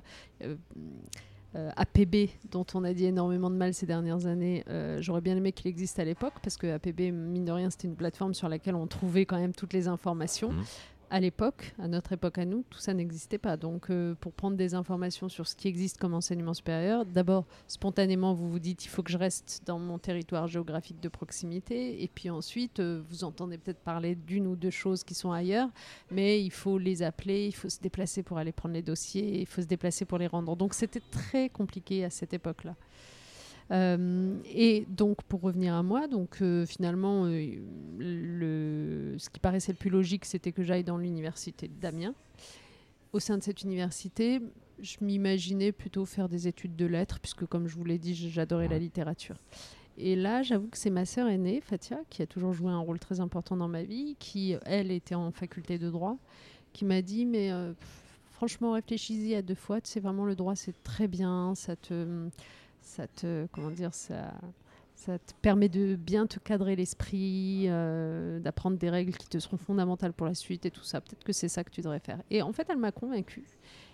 [1.55, 4.63] APB, dont on a dit énormément de mal ces dernières années.
[4.69, 7.87] euh, J'aurais bien aimé qu'il existe à l'époque parce que APB, mine de rien, c'était
[7.87, 10.51] une plateforme sur laquelle on trouvait quand même toutes les informations.
[10.51, 10.63] Mhm.
[11.13, 13.57] À l'époque, à notre époque à nous, tout ça n'existait pas.
[13.57, 18.33] Donc, euh, pour prendre des informations sur ce qui existe comme enseignement supérieur, d'abord, spontanément,
[18.33, 22.01] vous vous dites, il faut que je reste dans mon territoire géographique de proximité.
[22.01, 25.67] Et puis ensuite, euh, vous entendez peut-être parler d'une ou deux choses qui sont ailleurs,
[26.11, 29.47] mais il faut les appeler, il faut se déplacer pour aller prendre les dossiers, il
[29.47, 30.55] faut se déplacer pour les rendre.
[30.55, 32.77] Donc, c'était très compliqué à cette époque-là.
[33.71, 39.77] Euh, et donc, pour revenir à moi, donc euh, finalement, euh, ce qui paraissait le
[39.77, 42.13] plus logique, c'était que j'aille dans l'université d'Amiens.
[43.13, 44.41] Au sein de cette université,
[44.81, 48.67] je m'imaginais plutôt faire des études de lettres, puisque comme je vous l'ai dit, j'adorais
[48.67, 49.37] la littérature.
[49.97, 52.99] Et là, j'avoue que c'est ma sœur aînée, Fatia, qui a toujours joué un rôle
[52.99, 56.17] très important dans ma vie, qui, elle, était en faculté de droit,
[56.73, 57.51] qui m'a dit, mais
[58.31, 62.29] franchement, réfléchis-y à deux fois, tu sais, vraiment, le droit, c'est très bien, ça te
[62.81, 64.33] ça te comment dire ça
[65.01, 69.57] ça te permet de bien te cadrer l'esprit, euh, d'apprendre des règles qui te seront
[69.57, 71.01] fondamentales pour la suite et tout ça.
[71.01, 72.21] Peut-être que c'est ça que tu devrais faire.
[72.29, 73.47] Et en fait, elle m'a convaincue.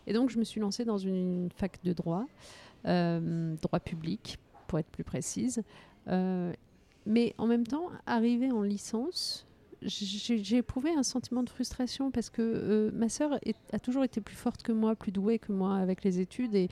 [0.05, 2.25] Et donc, je me suis lancée dans une fac de droit,
[2.87, 5.63] euh, droit public, pour être plus précise.
[6.09, 6.51] Euh,
[7.05, 9.45] mais en même temps, arrivée en licence,
[9.81, 13.39] j'ai éprouvé un sentiment de frustration parce que ma sœur
[13.71, 16.67] a toujours été plus forte que moi, plus douée que moi avec les études et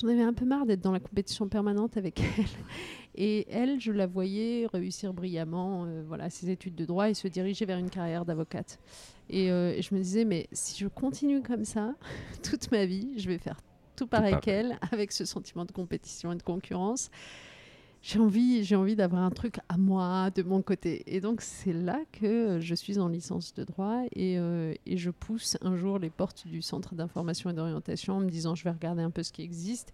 [0.00, 2.44] j'en avais un peu marre d'être dans la compétition permanente avec elle.
[3.14, 7.26] Et elle, je la voyais réussir brillamment euh, voilà, ses études de droit et se
[7.26, 8.78] diriger vers une carrière d'avocate.
[9.28, 11.94] Et, euh, et je me disais, mais si je continue comme ça,
[12.42, 13.60] toute ma vie, je vais faire
[13.96, 14.42] tout pareil pareil.
[14.44, 17.10] qu'elle, avec ce sentiment de compétition et de concurrence.
[18.00, 21.02] J'ai envie, j'ai envie d'avoir un truc à moi, de mon côté.
[21.06, 25.10] Et donc, c'est là que je suis en licence de droit et, euh, et je
[25.10, 28.70] pousse un jour les portes du centre d'information et d'orientation en me disant, je vais
[28.70, 29.92] regarder un peu ce qui existe.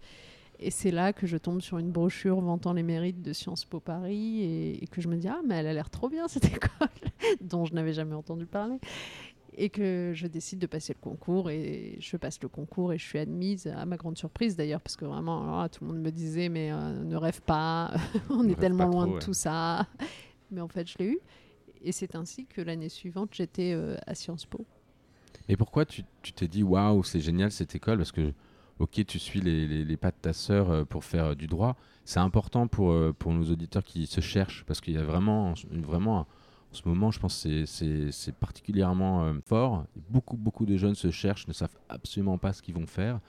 [0.59, 3.79] Et c'est là que je tombe sur une brochure vantant les mérites de Sciences Po
[3.79, 6.45] Paris et, et que je me dis, ah, mais elle a l'air trop bien cette
[6.55, 6.87] école,
[7.41, 8.77] dont je n'avais jamais entendu parler.
[9.57, 13.05] Et que je décide de passer le concours et je passe le concours et je
[13.05, 16.01] suis admise, à ma grande surprise d'ailleurs, parce que vraiment, alors là, tout le monde
[16.01, 17.93] me disait, mais euh, ne rêve pas,
[18.29, 19.21] on est tellement loin trop, de ouais.
[19.21, 19.87] tout ça.
[20.51, 21.19] Mais en fait, je l'ai eu.
[21.81, 24.65] Et c'est ainsi que l'année suivante, j'étais euh, à Sciences Po.
[25.47, 27.97] Et pourquoi tu tu t'es dit waouh, c'est génial cette école?
[27.97, 28.33] Parce que
[28.79, 31.77] ok, tu suis les, pas de ta sœur pour faire du droit.
[32.03, 36.27] C'est important pour, pour nos auditeurs qui se cherchent, parce qu'il y a vraiment, vraiment
[36.75, 37.65] en ce moment, je pense que
[38.11, 39.85] c'est particulièrement fort.
[40.09, 43.21] Beaucoup, beaucoup de jeunes se cherchent, ne savent absolument pas ce qu'ils vont faire.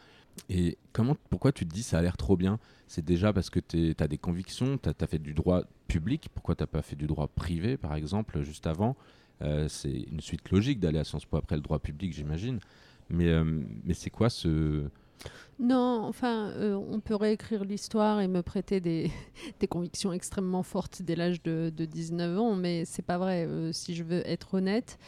[0.49, 2.59] Et comment, pourquoi tu te dis ça a l'air trop bien?
[2.89, 6.57] C'est déjà parce que tu as des convictions, tu as, fait du droit public, pourquoi
[6.57, 8.97] tu n'as pas fait du droit privé par exemple juste avant?
[9.43, 12.59] Euh, C'est une suite logique d'aller à Sciences Po après le droit public j'imagine.
[13.11, 13.45] Mais, euh,
[13.85, 14.89] mais c'est quoi ce...
[15.59, 19.11] Non, enfin, euh, on peut réécrire l'histoire et me prêter des,
[19.61, 23.49] des, convictions extrêmement fortes dès l'âge de, de, 19 ans, mais c'est pas vrai.
[23.73, 24.99] si je veux être honnête,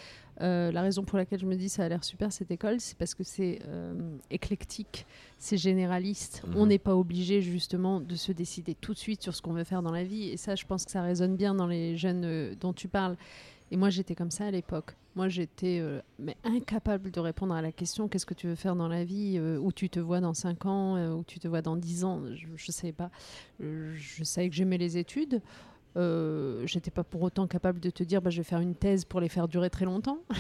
[0.41, 2.97] euh, la raison pour laquelle je me dis ça a l'air super cette école, c'est
[2.97, 3.95] parce que c'est euh,
[4.31, 5.05] éclectique,
[5.39, 6.43] c'est généraliste.
[6.55, 6.69] On mhm.
[6.69, 9.83] n'est pas obligé justement de se décider tout de suite sur ce qu'on veut faire
[9.83, 10.29] dans la vie.
[10.29, 13.17] Et ça, je pense que ça résonne bien dans les jeunes euh, dont tu parles.
[13.71, 14.97] Et moi, j'étais comme ça à l'époque.
[15.15, 15.83] Moi, j'étais
[16.19, 19.41] mais incapable de répondre à la question qu'est-ce que tu veux faire dans la vie
[19.41, 22.47] Où tu te vois dans 5 ans Où tu te vois dans 10 ans Je
[22.47, 23.11] ne savais pas.
[23.61, 25.43] je savais que j'aimais les études.
[25.99, 29.05] Euh, j'étais pas pour autant capable de te dire bah, je vais faire une thèse
[29.05, 30.19] pour les faire durer très longtemps.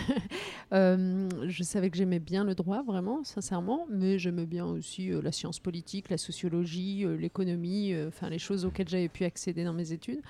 [0.75, 5.23] Euh, je savais que j'aimais bien le droit, vraiment, sincèrement, mais j'aimais bien aussi euh,
[5.23, 9.93] la science politique, la sociologie, l'économie, enfin les choses auxquelles j'avais pu accéder dans mes
[9.93, 10.21] études.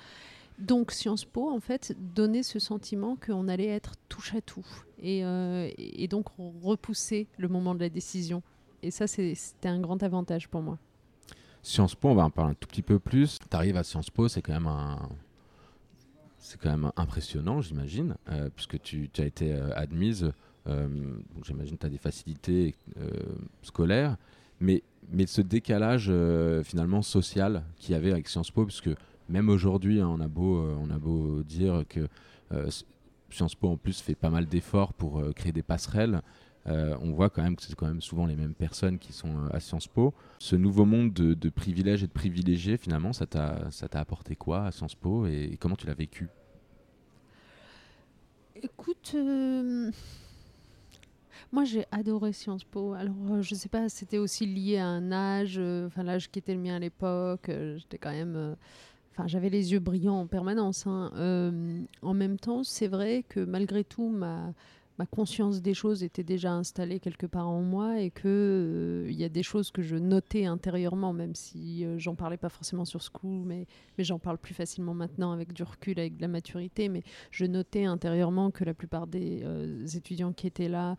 [0.59, 4.65] Donc Sciences Po, en fait, donnait ce sentiment qu'on allait être touche à tout
[5.01, 5.21] et,
[5.77, 6.25] et donc
[6.61, 8.43] repousser le moment de la décision.
[8.83, 10.77] Et ça, c'était un grand avantage pour moi.
[11.61, 13.39] Sciences Po, on va en parler un tout petit peu plus.
[13.39, 15.09] Tu arrives à Sciences Po, c'est quand même un.
[16.37, 20.31] C'est quand même impressionnant, j'imagine, euh, puisque tu, as été euh, admise.
[20.67, 20.87] Euh,
[21.43, 22.75] j'imagine que tu as des facilités
[23.61, 24.15] scolaires.
[24.61, 26.11] Mais, mais ce décalage
[26.63, 28.89] finalement social qu'il y avait avec Sciences Po, puisque
[29.29, 32.07] même aujourd'hui, hein, on, a beau, on a beau dire que
[33.29, 36.21] Sciences Po en plus fait pas mal d'efforts pour créer des passerelles.
[36.67, 39.29] Euh, on voit quand même que c'est quand même souvent les mêmes personnes qui sont
[39.29, 40.13] euh, à Sciences Po.
[40.39, 44.95] Ce nouveau monde de, privilèges et de privilégiés, finalement, ça t'a apporté quoi à Sciences
[44.95, 46.27] Po et, comment tu l'as vécu?
[48.61, 49.89] Écoute, euh,
[51.51, 52.93] moi j'ai adoré Sciences Po.
[52.93, 56.59] Alors je sais pas, c'était aussi lié à un âge, enfin l'âge qui était le
[56.59, 57.49] mien à l'époque.
[57.77, 58.57] J'étais quand même
[59.27, 60.85] J'avais les yeux brillants en permanence.
[60.87, 61.11] Hein.
[62.01, 64.53] en même temps, c'est vrai que malgré tout, ma,
[64.99, 69.15] ma conscience des choses était déjà installée quelque part en moi et que euh, il
[69.15, 72.83] y a des choses que je notais intérieurement, même si euh, j'en parlais pas forcément
[72.83, 73.65] sur ce coup, mais,
[73.97, 76.89] mais j'en parle plus facilement maintenant avec du recul, avec de la maturité.
[76.89, 80.97] Mais je notais intérieurement que la plupart des euh, étudiants qui étaient là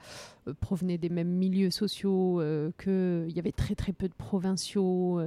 [0.61, 2.41] provenaient des mêmes milieux sociaux,
[2.83, 5.21] qu'il y avait très très peu de provinciaux.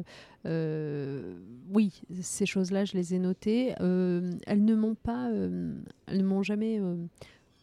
[0.46, 3.76] oui, ces choses-là, je les ai notées.
[3.78, 6.82] elles ne m'ont pas, elles ne m'ont jamais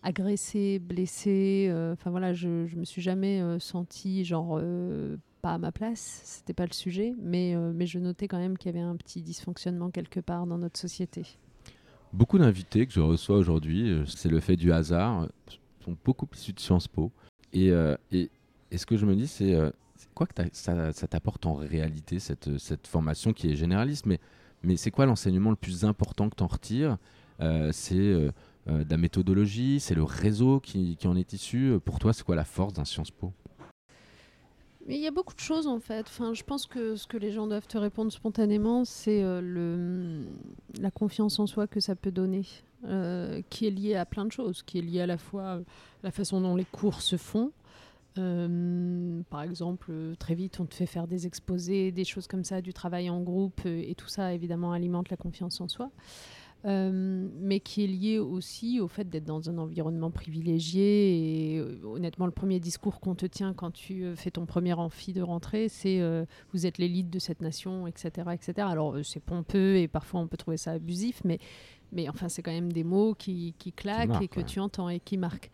[0.03, 1.69] agressée, blessée.
[1.71, 5.73] Euh, enfin voilà, je, je me suis jamais euh, sentie genre euh, pas à ma
[5.73, 6.23] place.
[6.25, 9.23] C'était pas le sujet, mais, mais je notais quand même qu'il y avait un petit
[9.23, 11.27] dysfonctionnement quelque part dans notre société.
[12.13, 15.29] Beaucoup d'invités que je reçois aujourd'hui, c'est le fait du hasard,
[15.83, 17.11] sont beaucoup issus de Sciences Po.
[17.55, 17.71] Et,
[18.13, 18.29] et,
[18.77, 19.57] ce que je me dis, c'est
[20.15, 24.21] quoi que ça, t'apporte en réalité, cette, cette formation qui est généraliste, mais,
[24.63, 26.99] mais c'est quoi l'enseignement le plus important que tu en retires
[27.73, 28.31] C'est
[28.71, 31.79] de la méthodologie, c'est le réseau qui, en est issu.
[31.85, 33.33] Pour toi, c'est quoi la force d'un Sciences Po?
[34.89, 36.07] Il y a beaucoup de choses en fait.
[36.09, 40.25] Enfin, je pense que ce que les gens doivent te répondre spontanément, c'est euh,
[40.81, 42.47] la confiance en soi que ça peut donner,
[42.85, 45.61] euh, qui est liée à plein de choses, qui est liée à la fois
[46.03, 47.53] la façon dont les cours se font.
[48.15, 52.73] par exemple, très vite, on te fait faire des exposés, des choses comme ça, du
[52.73, 55.91] travail en groupe, et tout ça évidemment alimente la confiance en soi.
[56.67, 61.55] Euh, mais qui est lié aussi au fait d'être dans un environnement privilégié.
[61.55, 64.75] Et euh, honnêtement, le premier discours qu'on te tient quand tu euh, fais ton premier
[64.75, 66.01] amphi de rentrée, c'est
[66.53, 68.29] vous êtes l'élite de cette nation, etc.
[68.33, 68.53] etc.
[68.71, 71.39] Alors c'est pompeux et parfois on peut trouver ça abusif, mais,
[71.93, 75.01] mais enfin c'est quand même des mots qui, qui claquent et que tu entends et
[75.01, 75.51] qui marquent.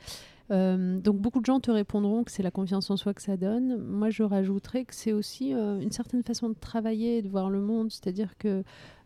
[0.50, 3.78] Donc beaucoup de gens te répondront que c'est la confiance en soi que ça donne.
[3.82, 7.60] Moi, je rajouterais que c'est aussi une certaine façon de travailler et de voir le
[7.60, 8.62] monde, c'est-à-dire que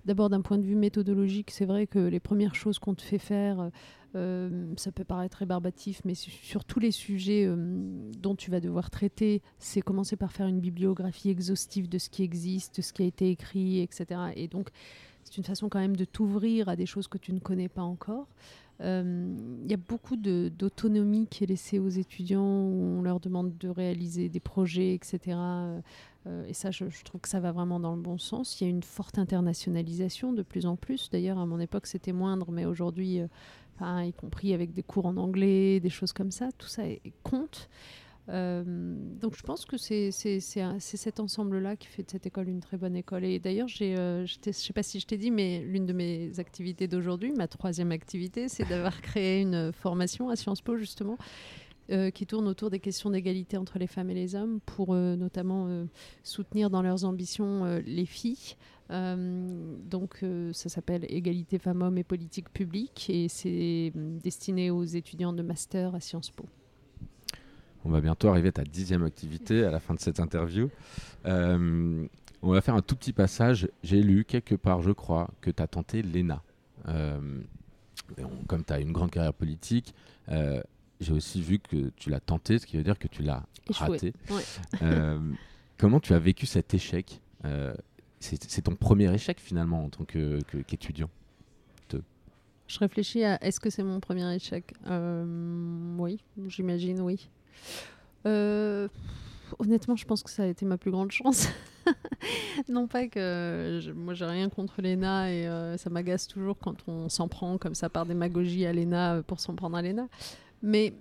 [0.07, 3.18] D'abord, d'un point de vue méthodologique, c'est vrai que les premières choses qu'on te fait
[3.18, 3.70] faire,
[4.16, 7.57] euh, ça peut paraître rébarbatif, mais sur tous les sujets euh,
[8.18, 12.22] dont tu vas devoir traiter, c'est commencer par faire une bibliographie exhaustive de ce qui
[12.22, 14.20] existe, de ce qui a été écrit, etc.
[14.37, 14.70] Et donc,
[15.24, 17.83] c'est une façon quand même de t'ouvrir à des choses que tu ne connais pas
[17.83, 18.26] encore.
[18.81, 19.35] Il euh,
[19.69, 24.31] y a beaucoup d'autonomie qui est laissée aux étudiants où on leur demande de réaliser
[24.31, 25.37] des projets, etc.
[25.37, 28.59] Euh, et ça, je, trouve que ça va vraiment dans le bon sens.
[28.59, 31.11] Il y a une forte internationalisation de plus en plus.
[31.11, 35.19] D'ailleurs, à mon époque, c'était moindre, mais aujourd'hui, euh, y compris avec des cours en
[35.19, 36.85] anglais, des choses comme ça, tout ça
[37.23, 37.69] compte.
[38.31, 42.97] Donc je pense que c'est cet ensemble-là qui fait de cette école une très bonne
[42.97, 43.25] école.
[43.25, 46.87] Et d'ailleurs, je ne sais pas si je t'ai dit, mais l'une de mes activités
[46.88, 51.16] d'aujourd'hui, ma troisième activité, c'est d'avoir créé une formation à Sciences Po justement
[51.90, 55.16] euh, qui tourne autour des questions d'égalité entre les femmes et les hommes pour euh,
[55.16, 55.87] notamment euh,
[56.23, 58.55] soutenir dans leurs ambitions les filles.
[58.88, 65.95] donc ça s'appelle Égalité femmes-hommes et politique publique et c'est destiné aux étudiants de master
[65.95, 66.45] à Sciences Po.
[67.85, 70.69] On va bientôt arriver à ta dixième activité à la fin de cette interview.
[71.25, 72.09] on
[72.43, 73.69] va faire un tout petit passage.
[73.83, 76.43] J'ai lu quelque part, je crois, que tu as tenté l'ENA.
[78.47, 79.95] comme tu as une grande carrière politique,
[81.01, 84.12] j'ai aussi vu que tu l'as tenté, ce qui veut dire que tu l'as raté.
[84.83, 85.19] Euh,
[85.79, 87.21] comment tu as vécu cet échec?
[87.45, 87.75] Euh,
[88.19, 91.11] C'est ton premier échec finalement en tant qu'étudiant?
[92.66, 94.75] Je réfléchis à est-ce que c'est mon premier échec?
[94.87, 97.29] Euh, Oui, j'imagine oui.
[98.25, 101.49] Honnêtement, je pense que ça a été ma plus grande chance.
[102.69, 107.09] non pas que je, moi j'ai rien contre l'ENA et ça m'agace toujours quand on
[107.09, 110.09] s'en prend comme ça par démagogie à l'ENA pour s'en prendre à l'ENA.
[110.63, 110.95] Mais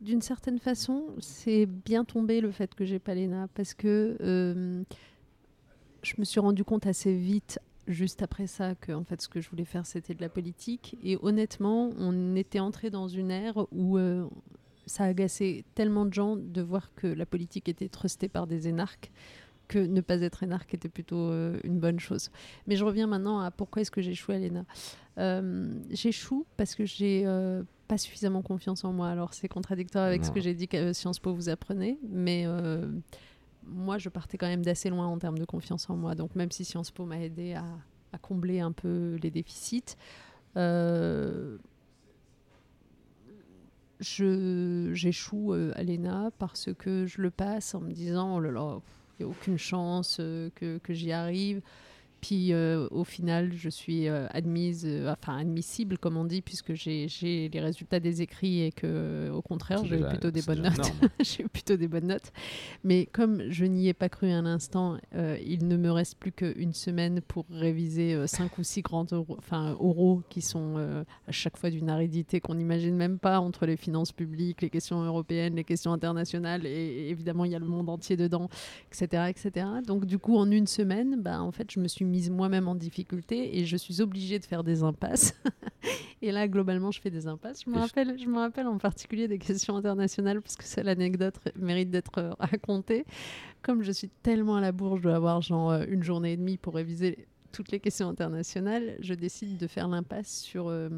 [0.00, 4.82] d'une certaine façon, c'est bien tombé le fait que j'ai pas l'ENA parce que euh,
[6.02, 9.40] je me suis rendu compte assez vite, juste après ça, que en fait ce que
[9.40, 10.96] je voulais faire c'était de la politique.
[11.02, 14.26] Et honnêtement, on était entré dans une ère où euh,
[14.88, 19.12] ça agaçait tellement de gens de voir que la politique était trustée par des énarques
[19.68, 22.30] que ne pas être énarque était plutôt euh, une bonne chose.
[22.66, 24.64] Mais je reviens maintenant à pourquoi est-ce que j'ai échoué à l'ENA.
[25.90, 27.26] J'échoue parce que j'ai
[27.88, 29.08] pas suffisamment confiance en moi.
[29.08, 32.44] Alors c'est contradictoire avec ce que j'ai dit que euh, Sciences Po vous apprenez, mais
[32.46, 32.86] euh,
[33.64, 36.14] moi je partais quand même d'assez loin en termes de confiance en moi.
[36.14, 37.64] Donc même si Sciences Po m'a aidé à,
[38.20, 39.96] combler un peu les déficits,
[40.56, 41.56] euh,
[44.00, 48.80] j'échoue à l'ENA parce que je le passe en me disant oh là là,
[49.18, 51.60] il n'y a aucune chance que, que j'y arrive.
[52.20, 56.74] Puis euh, au final, je suis euh, admise, euh, enfin admissible comme on dit, puisque
[56.74, 60.92] j'ai les résultats des écrits et que au contraire, j'ai plutôt des bonnes notes.
[61.20, 62.32] j'ai plutôt des bonnes notes.
[62.84, 66.72] Mais comme je n'y ai pas cru un instant, il ne me reste plus qu'une
[66.72, 71.70] semaine pour réviser cinq ou six grands euros, enfin, oraux qui sont à chaque fois
[71.70, 75.92] d'une aridité qu'on n'imagine même pas entre les finances publiques, les questions européennes, les questions
[75.92, 78.48] internationales et, évidemment il y a le monde entier dedans,
[78.90, 79.66] etc., etc.
[79.86, 82.74] Donc du coup, en une semaine, bah, en fait, je me suis mise moi-même en
[82.74, 85.34] difficulté et je suis obligée de faire des impasses.
[86.22, 87.64] et là, globalement, je fais des impasses.
[87.64, 91.36] Je me, rappelle, je me rappelle en particulier des questions internationales parce que c'est l'anecdote
[91.56, 93.04] mérite d'être euh, racontée.
[93.62, 96.36] Comme je suis tellement à la bourre, je dois avoir genre euh, une journée et
[96.36, 100.88] demie pour réviser toutes les questions internationales, je décide de faire l'impasse sur euh,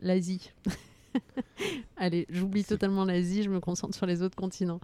[0.00, 0.50] l'Asie.
[1.96, 4.80] Allez, j'oublie totalement l'Asie, je me concentre sur les autres continents.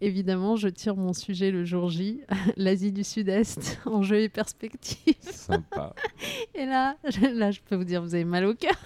[0.00, 2.20] Évidemment, je tire mon sujet le jour J,
[2.56, 5.14] l'Asie du Sud-Est, enjeux et perspectives.
[5.20, 5.94] Sympa.
[6.54, 6.96] et là,
[7.32, 8.76] là, je peux vous dire, vous avez mal au cœur.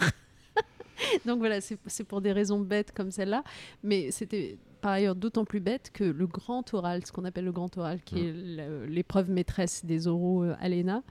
[1.27, 3.43] Donc voilà, c'est pour des raisons bêtes comme celle-là.
[3.83, 7.53] Mais c'était par ailleurs d'autant plus bête que le grand oral, ce qu'on appelle le
[7.53, 8.85] grand oral, qui est mm.
[8.87, 11.03] l'épreuve maîtresse des oraux euh, à l'ENA,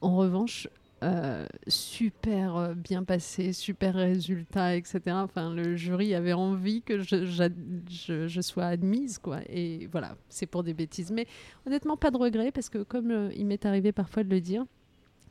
[0.00, 0.68] en revanche,
[1.02, 5.00] euh, super euh, bien passé, super résultat, etc.
[5.14, 9.40] Enfin, le jury avait envie que je, sois admise, quoi.
[9.48, 11.10] Et voilà, c'est pour des bêtises.
[11.10, 11.26] Mais
[11.66, 14.64] honnêtement, pas de regret, parce que comme euh, il m'est arrivé parfois de le dire,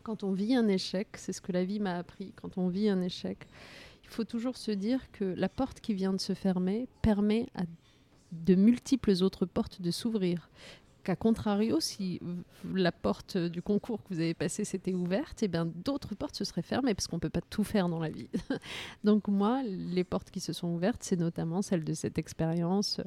[0.03, 2.89] quand on vit un échec, c'est ce que la vie m'a appris, quand on vit
[2.89, 3.47] un échec,
[4.03, 7.63] il faut toujours se dire que la porte qui vient de se fermer permet à
[8.31, 10.49] de multiples autres portes de s'ouvrir
[11.03, 12.19] qu'à contrario, si
[12.73, 16.35] la porte du concours que vous avez passé s'était ouverte, et eh bien d'autres portes
[16.35, 18.29] se seraient fermées parce qu'on ne peut pas tout faire dans la vie.
[19.03, 23.01] Donc moi, les portes qui se sont ouvertes, c'est notamment celle de cette expérience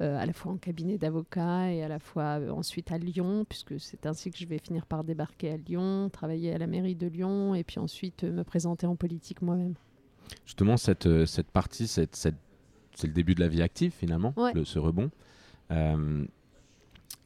[0.00, 3.44] euh, à la fois en cabinet d'avocat et à la fois euh, ensuite à Lyon,
[3.48, 6.96] puisque c'est ainsi que je vais finir par débarquer à Lyon, travailler à la mairie
[6.96, 9.74] de Lyon et puis ensuite euh, me présenter en politique moi-même.
[10.44, 12.34] Justement, cette, cette partie, cette, c'est
[13.06, 15.10] le début de la vie active finalement, le, ce rebond.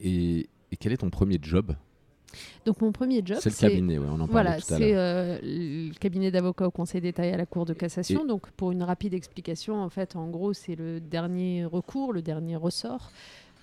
[0.01, 1.75] Et, quel est ton premier job?
[2.65, 6.69] Donc mon premier job, c'est le cabinet, on en voilà, c'est euh, le cabinet d'avocat
[6.69, 8.25] au Conseil d'État et à la Cour de cassation.
[8.25, 12.55] Donc pour une rapide explication, en fait, en gros, c'est le dernier recours, le dernier
[12.55, 13.11] ressort.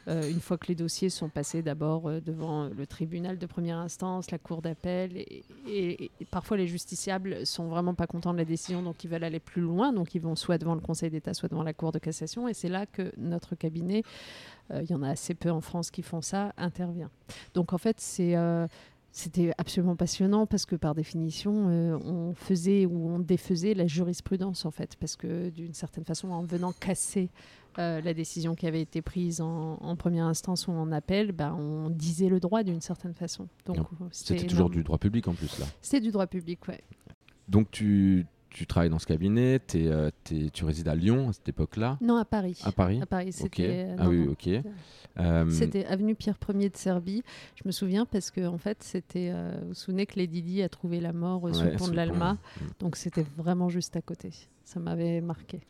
[0.08, 3.78] Euh, une fois que les dossiers sont passés d'abord euh, devant le tribunal de première
[3.78, 5.18] instance, la cour d'appel,
[5.68, 9.42] et, parfois les justiciables sont vraiment pas contents de la décision, donc ils veulent aller
[9.42, 12.00] plus loin, donc ils vont soit devant le Conseil d'État, soit devant la Cour de
[12.00, 14.04] cassation, et c'est là que notre cabinet,
[14.74, 17.10] il y en a assez peu en France qui font ça, intervient.
[17.54, 18.36] Donc en fait, c'est
[19.18, 24.64] c'était absolument passionnant parce que par définition, euh, on faisait ou on défaisait la jurisprudence
[24.64, 27.32] en fait, parce que d'une certaine façon, en venant casser
[27.80, 31.90] euh, la décision qui avait été prise en, première instance ou en appel, ben, on
[31.90, 33.48] disait le droit d'une certaine façon.
[33.66, 35.66] Donc c'était toujours du droit public en plus là.
[35.82, 36.84] C'est du droit public, ouais.
[37.48, 41.98] Donc tu, tu travailles dans ce cabinet, euh, tu résides à Lyon à cette époque-là
[42.02, 42.60] Non, à Paris.
[42.64, 43.88] À Paris À Paris, c'était.
[43.98, 44.50] Ah oui, ok.
[45.20, 47.24] Euh, c'était avenue Pierre Ier de Serbie.
[47.56, 49.32] Je me souviens parce que en fait, c'était.
[49.32, 51.96] Euh, vous vous souvenez que Lady Di a trouvé la mort sur le pont de
[51.96, 52.38] l'Alma,
[52.80, 54.32] donc c'était vraiment juste à côté.
[54.64, 55.62] Ça m'avait marqué.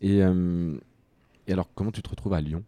[0.00, 2.62] Et, et alors, comment tu te retrouves à Lyon?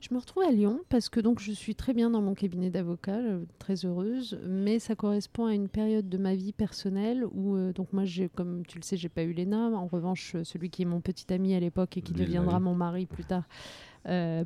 [0.00, 2.70] Je me retrouve à Lyon parce que donc je suis très bien dans mon cabinet
[2.70, 7.56] d'avocat, euh, très heureuse, mais ça correspond à une période de ma vie personnelle où
[7.56, 10.44] euh, donc moi j'ai comme tu le sais j'ai pas eu l'ENA, en revanche euh,
[10.44, 13.44] celui qui est mon petit ami à l'époque et qui deviendra mon mari plus tard.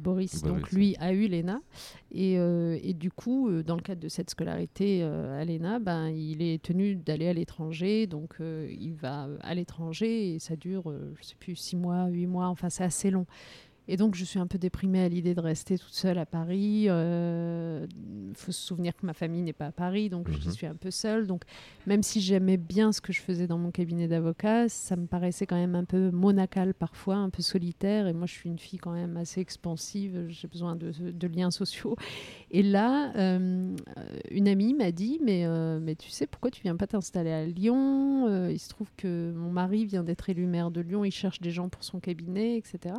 [0.01, 1.61] Boris, donc lui a eu l'ENA
[2.13, 6.63] et, et, du coup dans le cadre de cette scolarité à l'ENA ben, il est
[6.63, 8.07] tenu d'aller à l'étranger.
[8.07, 12.47] Donc il va à l'étranger et ça dure je sais plus six mois huit mois.
[12.47, 13.27] Enfin c'est assez long
[13.89, 16.83] et donc, je suis un peu déprimée à l'idée de rester toute seule à Paris.
[16.85, 17.87] Il euh,
[18.35, 20.53] faut se souvenir que ma famille n'est pas à Paris, donc je mhm.
[20.53, 21.27] suis un peu seule.
[21.27, 21.43] Donc,
[21.87, 25.47] même si j'aimais bien ce que je faisais dans mon cabinet d'avocat, ça me paraissait
[25.47, 28.07] quand même un peu monacal parfois, un peu solitaire.
[28.07, 30.27] Et moi, je suis une fille quand même assez expansive.
[30.29, 31.97] J'ai besoin de, liens sociaux.
[32.53, 33.75] Et là, euh,
[34.31, 37.45] une amie m'a dit mais, euh, mais tu sais, pourquoi tu viens pas t'installer à
[37.45, 41.05] Lyon Il se trouve que mon mari vient d'être élu maire de Lyon.
[41.05, 42.95] Il cherche des gens pour son cabinet, etc.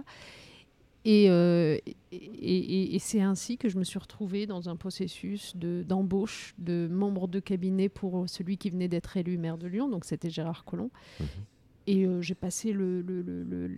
[1.07, 1.77] Euh,
[2.11, 7.27] et, et, c'est ainsi que je me suis retrouvée dans un processus d'embauche de, membres
[7.27, 10.91] de cabinet pour celui qui venait d'être élu maire de Lyon, donc c'était Gérard Collomb.
[11.19, 11.27] Mhm.
[11.87, 13.71] Et euh, j'ai passé le, le, le,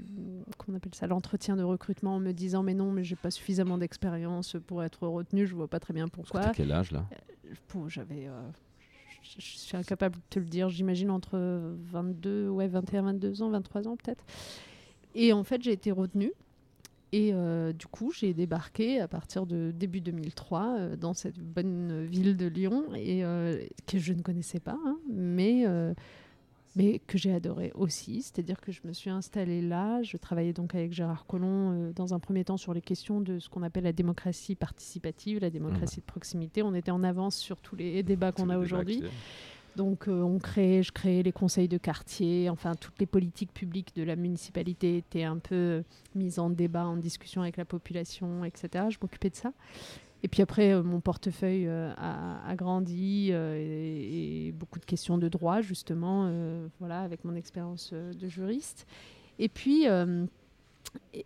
[0.57, 3.31] comment on appelle ça, l'entretien de recrutement en me disant mais non, mais j'ai pas
[3.31, 6.41] suffisamment d'expérience pour être retenu, je vois pas très bien pourquoi.
[6.43, 7.05] C'était quel âge là?
[7.75, 8.49] Euh,
[9.21, 11.39] je suis incapable de te le dire, j'imagine entre
[11.91, 14.25] 22, ouais 21, 22 ans, 23 ans peut-être.
[15.15, 16.33] Et en fait j'ai été retenue.
[17.13, 22.05] Et euh, du coup, j'ai débarqué à partir de début 2003 euh, dans cette bonne
[22.05, 25.63] ville de Lyon et euh, que je ne connaissais pas, hein, mais,
[26.75, 28.23] mais que j'ai adoré aussi.
[28.23, 30.01] C'est-à-dire que je me suis installée là.
[30.01, 33.47] Je travaillais donc avec Gérard Collomb dans un premier temps sur les questions de ce
[33.47, 36.63] qu'on appelle la démocratie participative, la démocratie de proximité.
[36.63, 39.03] On était en avance sur tous les débats qu'on a aujourd'hui.
[39.75, 43.95] Donc euh, on crée, je créais les conseils de quartier, enfin toutes les politiques publiques
[43.95, 45.83] de la municipalité étaient un peu
[46.15, 48.85] mises en débat, en discussion avec la population, etc.
[48.89, 49.51] Je m'occupais de ça.
[50.21, 55.27] Et puis après, euh, mon portefeuille euh, a, grandi et, et, beaucoup de questions de
[55.27, 56.31] droit, justement,
[56.79, 58.85] voilà, avec mon expérience de juriste.
[59.39, 59.85] Et puis,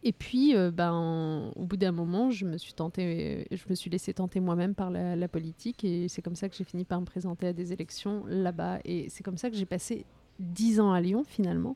[0.03, 3.89] et puis, euh, ben, au bout d'un moment, je me suis tentée, je me suis
[3.89, 7.05] laissée tenter moi-même par la, politique, et c'est comme ça que j'ai fini par me
[7.05, 8.80] présenter à des élections là-bas.
[8.86, 10.05] Et c'est comme ça que j'ai passé
[10.39, 11.76] dix ans à Lyon finalement,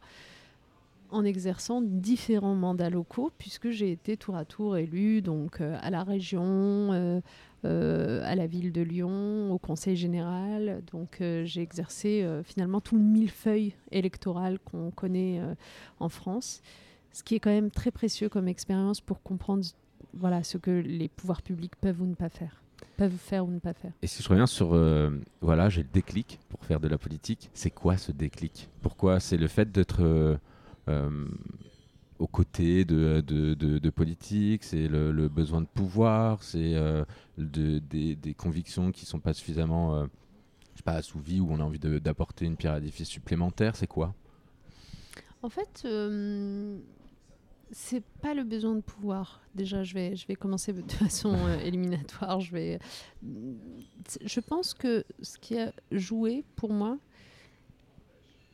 [1.10, 5.90] en exerçant différents mandats locaux, puisque j'ai été tour à tour élue donc euh, à
[5.90, 6.42] la région.
[6.44, 7.22] Euh,
[7.64, 10.82] à la ville de Lyon, au Conseil général.
[10.92, 15.40] Donc j'ai exercé finalement tout le millefeuille électoral qu'on connaît
[16.00, 16.64] en France
[17.14, 19.64] ce qui est quand même très précieux comme expérience pour comprendre
[20.14, 22.62] voilà, ce que les pouvoirs publics peuvent ou ne pas faire.
[22.98, 23.92] Peuvent faire ou ne pas faire.
[24.02, 27.50] Et si je reviens sur, euh, voilà, j'ai le déclic pour faire de la politique,
[27.54, 28.70] c'est quoi ce déclic?
[28.82, 30.38] Pourquoi C'est le fait d'être euh,
[30.90, 31.28] euh,
[32.20, 38.34] aux côtés de, de, de, politique, c'est le, besoin de pouvoir, c'est de, des, des,
[38.36, 42.46] convictions qui ne sont pas suffisamment je sais pas, assouvies, ou on a envie d'apporter
[42.46, 44.14] une pierre à l'édifice supplémentaire, c'est quoi?
[45.42, 45.84] En fait,
[47.72, 49.42] c'est pas le besoin de pouvoir.
[49.56, 52.40] Déjà, je vais, je vais commencer de façon euh, éliminatoire.
[52.42, 52.80] Je, vais,
[54.24, 56.98] je pense que ce qui a joué pour moi,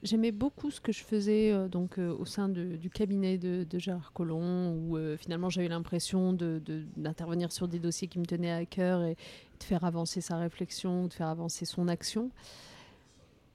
[0.03, 4.13] j'aimais beaucoup ce que je faisais euh, donc, euh, au sein du cabinet de, Gérard
[4.13, 9.03] Collomb, où finalement j'avais l'impression d'intervenir de, sur des dossiers qui me tenaient à cœur
[9.03, 9.15] et
[9.59, 12.29] de faire avancer sa réflexion, de faire avancer son action.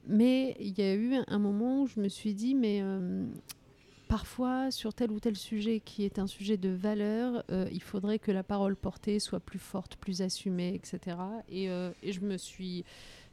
[0.09, 2.83] Mais il y a eu un moment où je me suis dit, mais
[4.13, 8.19] parfois, sur tel ou tel sujet qui est un sujet de valeur, euh, il faudrait
[8.19, 11.17] que la parole portée soit plus forte, plus assumée, etc.
[11.51, 12.85] Euh, et, je me suis.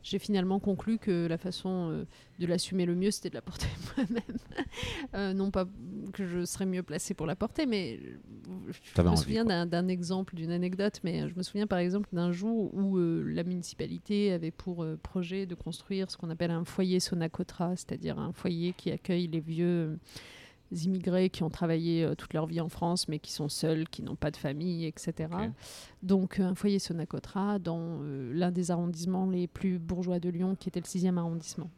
[0.04, 2.06] J'ai finalement conclu que la façon euh,
[2.40, 3.68] de l'assumer le mieux, c'était de la porter
[3.98, 5.36] moi-même.
[5.36, 5.66] non pas
[6.14, 8.00] que je serais mieux placée pour la porter, mais
[8.96, 12.74] je me souviens d'un exemple, d'une anecdote, mais je me souviens par exemple d'un jour
[12.74, 18.18] où la municipalité avait pour projet de construire ce qu'on appelle un foyer Sonacotra, c'est-à-dire
[18.18, 20.00] un foyer qui accueille les vieux
[20.72, 24.02] immigrés qui ont travaillé euh, toute leur vie en France, mais qui sont seuls, qui
[24.04, 25.30] n'ont pas de famille, etc.
[26.04, 30.80] Donc, un foyer Sonacotra dans l'un des arrondissements les plus bourgeois de Lyon, qui était
[30.80, 31.70] le 6e arrondissement.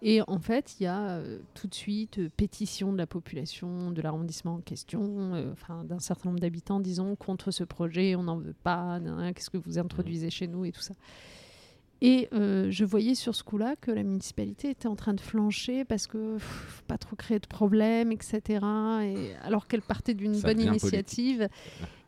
[0.00, 1.20] Et en fait, il y a
[1.54, 6.40] tout de suite pétition de la population de l'arrondissement en question, enfin d'un certain nombre
[6.40, 9.00] d'habitants, disons, contre ce projet, on n'en veut pas,
[9.34, 10.94] qu'est-ce que vous introduisez chez nous et tout ça.
[12.00, 15.84] Et euh, je voyais sur ce coup-là que la municipalité était en train de flancher
[15.84, 18.40] parce que faut pas trop créer de problèmes, etc.
[19.02, 21.48] Et, alors qu'elle partait d'une bonne initiative.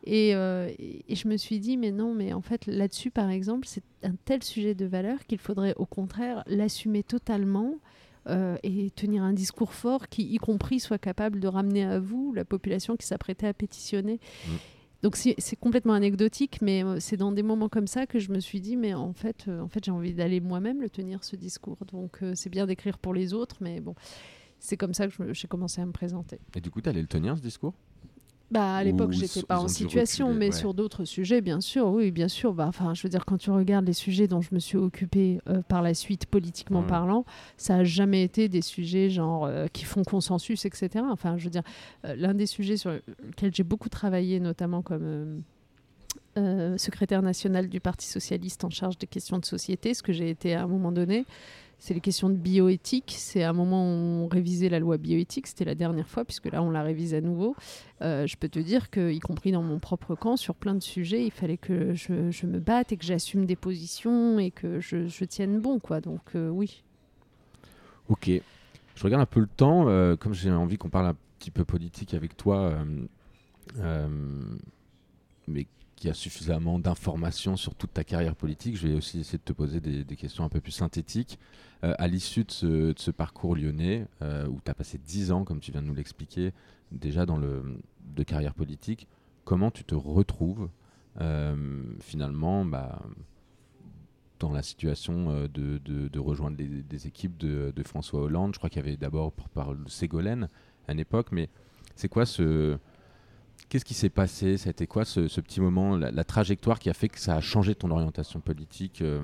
[0.07, 3.67] Euh, et, et, je me suis dit, mais non, mais en fait, là-dessus, par exemple,
[3.67, 7.75] c'est un tel sujet de valeur qu'il faudrait au contraire l'assumer totalement.
[8.29, 12.33] Euh, et tenir un discours fort qui, y compris, soit capable de ramener à vous
[12.33, 14.19] la population qui s'apprêtait à pétitionner.
[14.45, 14.49] Mmh.
[15.03, 18.39] Donc c'est complètement anecdotique, mais euh, c'est dans des moments comme ça que je me
[18.39, 21.35] suis dit, mais en fait, euh, en fait j'ai envie d'aller moi-même le tenir, ce
[21.35, 21.77] discours.
[21.91, 23.95] Donc euh, c'est bien d'écrire pour les autres, mais bon,
[24.59, 26.39] c'est comme ça que j'ai commencé à me présenter.
[26.55, 27.73] Et du coup, tu allais le tenir, ce discours?
[28.51, 32.27] Bah, à l'époque, j'étais pas en situation, mais sur d'autres sujets, bien sûr, oui, bien
[32.27, 32.53] sûr.
[32.53, 35.39] Bah, enfin, je veux dire, quand tu regardes les sujets dont je me suis occupée
[35.47, 37.23] euh, par la suite, politiquement parlant,
[37.55, 41.05] ça a jamais été des sujets genre euh, qui font consensus, etc.
[41.09, 41.63] Enfin, je veux dire,
[42.05, 45.43] euh, l'un des sujets sur lesquels j'ai beaucoup travaillé, notamment comme
[46.77, 50.55] secrétaire national du Parti socialiste en charge des questions de société, ce que j'ai été
[50.55, 51.25] à un moment donné,
[51.81, 53.15] c'est les questions de bioéthique.
[53.17, 55.47] C'est un moment où on révisait la loi bioéthique.
[55.47, 57.55] C'était la dernière fois, puisque là, on la révise à nouveau.
[58.03, 60.83] Euh, je peux te dire que, y compris dans mon propre camp, sur plein de
[60.83, 65.25] sujets, il fallait que je, me batte et que j'assume des positions et que je,
[65.25, 65.79] tienne bon.
[65.79, 66.01] Quoi.
[66.01, 66.83] Donc, euh, oui.
[68.09, 68.29] Ok.
[68.29, 69.89] Je regarde un peu le temps.
[69.89, 72.75] Euh, comme j'ai envie qu'on parle un petit peu politique avec toi,
[75.51, 75.67] mais
[76.01, 79.53] qui a suffisamment d'informations sur toute ta carrière politique, je vais aussi essayer de te
[79.53, 81.37] poser des, questions un peu plus synthétiques.
[81.83, 85.59] Euh, à l'issue de ce, parcours lyonnais, euh, où tu as passé 10 ans, comme
[85.59, 86.53] tu viens de nous l'expliquer,
[86.91, 87.77] déjà dans le,
[88.15, 89.07] de carrière politique,
[89.45, 90.69] comment tu te retrouves
[91.19, 92.99] euh, finalement bah,
[94.39, 98.55] dans la situation de, rejoindre des équipes de, François Hollande?
[98.55, 100.49] Je crois qu'il y avait d'abord par Ségolène
[100.87, 101.47] à l'époque, mais
[101.95, 102.79] c'est quoi ce
[103.69, 104.67] Qu'est-ce qui s'est passé?
[104.67, 107.91] Été quoi ce, petit moment, la, trajectoire qui a fait que ça a changé ton
[107.91, 109.21] orientation politique euh?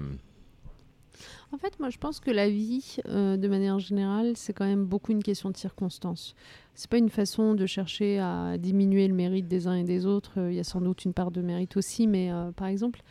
[1.52, 4.86] En fait, moi, je pense que la vie, euh, de manière générale, c'est quand même
[4.86, 6.36] beaucoup une question de circonstances.
[6.76, 10.34] C'est pas une façon de chercher à diminuer le mérite des uns et des autres.
[10.38, 13.02] Il y a sans doute une part de mérite aussi, mais euh, par exemple,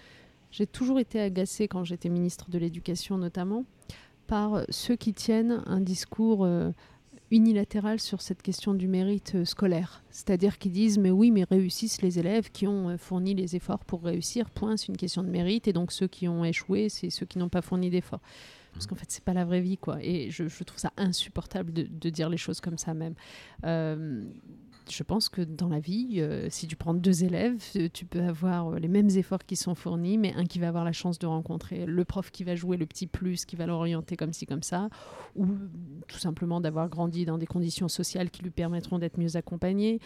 [0.51, 3.65] j'ai toujours été agacée quand j'étais ministre de l'Éducation, notamment,
[4.27, 6.47] par ceux qui tiennent un discours
[7.31, 10.03] unilatérale sur cette question du mérite euh, scolaire.
[10.11, 13.85] C'est-à-dire qu'ils disent mais oui, mais réussissent les élèves qui ont euh, fourni les efforts
[13.85, 17.11] pour réussir, point, c'est une question de mérite, et donc ceux qui ont échoué, c'est
[17.11, 18.21] ceux qui n'ont pas fourni d'efforts.
[18.73, 19.97] Parce qu'en fait, c'est pas la vraie vie, quoi.
[20.03, 23.15] Et je, trouve ça insupportable de, dire les choses comme ça même.
[23.65, 24.23] Euh,
[24.91, 28.23] je pense que dans la vie, euh, si tu prends deux élèves, euh, tu peux
[28.23, 31.19] avoir euh, les mêmes efforts qui sont fournis, mais un qui va avoir la chance
[31.19, 34.47] de rencontrer le prof qui va jouer le petit plus, qui va l'orienter comme ci,
[34.47, 34.89] comme ça,
[35.35, 35.47] ou
[36.09, 40.01] tout simplement d'avoir grandi dans des conditions sociales qui lui permettront d'être mieux accompagné,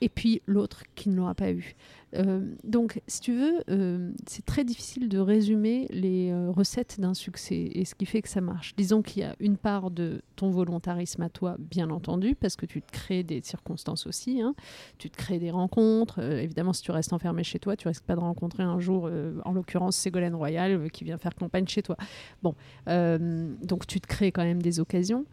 [0.00, 1.74] et puis l'autre qui ne l'aura pas eu.
[2.16, 7.14] Euh, donc, si tu veux, euh, c'est très difficile de résumer les euh, recettes d'un
[7.14, 8.74] succès et ce qui fait que ça marche.
[8.76, 12.66] Disons qu'il y a une part de ton volontarisme à toi, bien entendu, parce que
[12.66, 14.40] tu te crées des circonstances aussi.
[14.40, 14.54] Hein.
[14.98, 16.20] Tu te crées des rencontres.
[16.20, 19.08] évidemment, si tu restes enfermé chez toi, tu risques pas de rencontrer un jour,
[19.44, 21.96] en l'occurrence, Ségolène Royal qui vient faire campagne chez toi.
[22.42, 22.54] Bon,
[22.86, 25.24] donc tu te crées quand même des occasions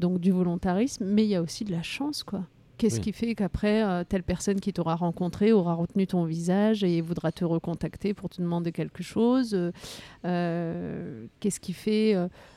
[0.00, 2.44] donc du volontarisme, mais il y a aussi de la chance, quoi.
[2.84, 7.00] Qu'est-ce qui fait qu'après, euh, telle personne qui t'aura rencontré aura retenu ton visage et
[7.00, 9.72] voudra te recontacter pour te demander quelque chose euh,
[10.26, 12.14] euh, Qu'est-ce qui fait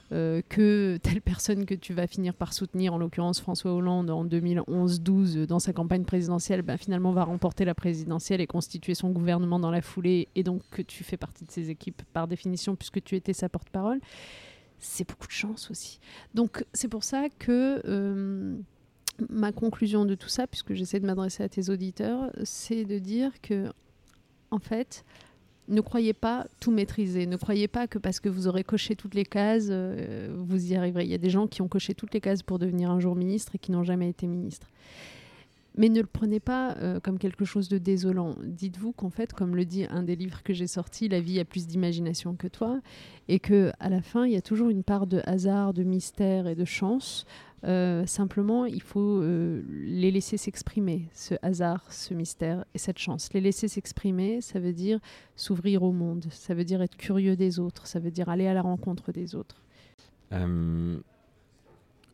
[0.09, 5.45] que telle personne que tu vas finir par soutenir, en l'occurrence François Hollande en 2011-12
[5.45, 9.71] dans sa campagne présidentielle, ben, finalement va remporter la présidentielle et constituer son gouvernement dans
[9.71, 13.15] la foulée et donc que tu fais partie de ses équipes par définition puisque tu
[13.15, 13.99] étais sa porte-parole
[14.77, 15.99] C'est beaucoup de chance aussi.
[16.33, 18.57] Donc c'est pour ça que
[19.29, 23.31] ma conclusion de tout ça, puisque j'essaie de m'adresser à tes auditeurs, c'est de dire
[23.41, 23.71] que,
[24.51, 25.03] en fait,
[25.67, 27.25] ne croyez pas tout maîtriser.
[27.25, 30.75] Ne croyez pas que parce que vous aurez coché toutes les cases, euh, vous y
[30.75, 31.03] arriverez.
[31.03, 33.15] Il y a des gens qui ont coché toutes les cases pour devenir un jour
[33.15, 34.67] ministre et qui n'ont jamais été ministre.
[35.75, 38.35] Mais ne le prenez pas euh, comme quelque chose de désolant.
[38.43, 41.45] Dites-vous qu'en fait, comme le dit un des livres que j'ai sorti, la vie a
[41.45, 42.81] plus d'imagination que toi,
[43.27, 46.47] et que à la fin, il y a toujours une part de hasard, de mystère
[46.47, 47.25] et de chance.
[47.63, 53.33] Euh, simplement, il faut euh, les laisser s'exprimer, ce hasard, ce mystère et cette chance.
[53.33, 54.99] Les laisser s'exprimer, ça veut dire
[55.35, 58.53] s'ouvrir au monde, ça veut dire être curieux des autres, ça veut dire aller à
[58.53, 59.63] la rencontre des autres.
[60.33, 60.99] Euh,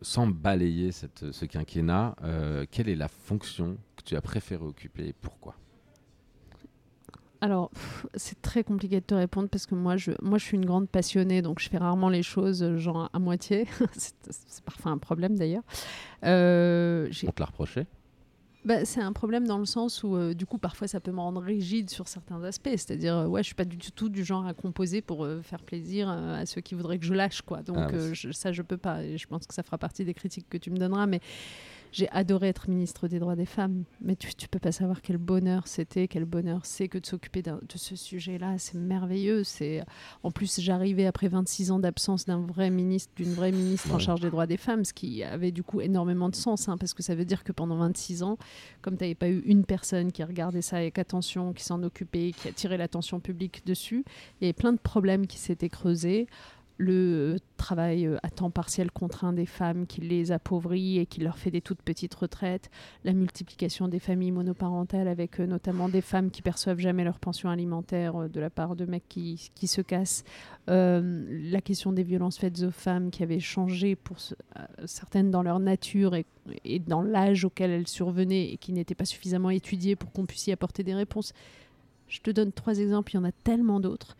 [0.01, 2.15] sans balayer ce quinquennat,
[2.71, 5.55] quelle est la fonction que tu as préféré occuper et pourquoi?
[7.43, 7.71] Alors,
[8.15, 10.87] c'est très compliqué de te répondre parce que moi je, moi, je suis une grande
[10.87, 13.67] passionnée, donc je fais rarement les choses euh, genre à moitié.
[13.97, 15.63] c'est parfois un problème d'ailleurs.
[16.23, 17.85] Euh, On te l'a reproché
[18.65, 21.19] bah, c'est un problème dans le sens où, euh, du coup, parfois, ça peut me
[21.19, 22.69] rendre rigide sur certains aspects.
[22.69, 25.61] C'est-à-dire, euh, ouais, je suis pas du tout du genre à composer pour euh, faire
[25.61, 27.61] plaisir à ceux qui voudraient que je lâche, quoi.
[27.61, 29.03] Donc, ah, je, ça, je peux pas.
[29.03, 31.07] Et je pense que ça fera partie des critiques que tu me donneras.
[31.07, 31.19] Mais
[31.93, 35.17] j'ai adoré être ministre des droits des femmes, mais tu, tu peux pas savoir quel
[35.17, 38.57] bonheur c'était, quel bonheur c'est que de s'occuper de ce sujet-là.
[38.57, 39.43] C'est merveilleux.
[39.43, 39.83] C'est
[40.23, 44.21] en plus j'arrivais après 26 ans d'absence d'un vrai ministre, d'une vraie ministre en charge
[44.21, 47.03] des droits des femmes, ce qui avait du coup énormément de sens, hein, parce que
[47.03, 48.37] ça veut dire que pendant 26 ans,
[48.81, 52.31] comme tu n'avais pas eu une personne qui regardait ça avec attention, qui s'en occupait,
[52.35, 54.03] qui attirait l'attention publique dessus,
[54.41, 56.27] il y avait plein de problèmes qui s'étaient creusés
[56.83, 61.37] le travail euh, à temps partiel contraint des femmes qui les appauvrit et qui leur
[61.37, 62.69] fait des toutes petites retraites,
[63.03, 67.49] la multiplication des familles monoparentales avec euh, notamment des femmes qui perçoivent jamais leur pension
[67.49, 70.23] alimentaire euh, de la part de mecs qui, se cassent,
[70.67, 74.17] la question des violences faites aux femmes qui avaient changé pour
[74.85, 76.25] certaines dans leur nature et,
[76.65, 80.47] et dans l'âge auquel elles survenaient et qui n'étaient pas suffisamment étudiées pour qu'on puisse
[80.47, 81.33] y apporter des réponses.
[82.07, 84.15] Je te donne trois exemples, il y en a tellement d'autres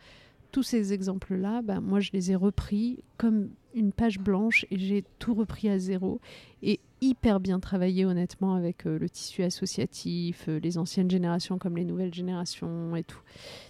[0.54, 5.04] tous ces exemples-là, bah, moi, je les ai repris comme une page blanche et j'ai
[5.18, 6.20] tout repris à zéro
[6.64, 11.76] et hyper bien travaillé honnêtement avec euh, le tissu associatif, euh, les anciennes générations comme
[11.76, 13.20] les nouvelles générations et tout.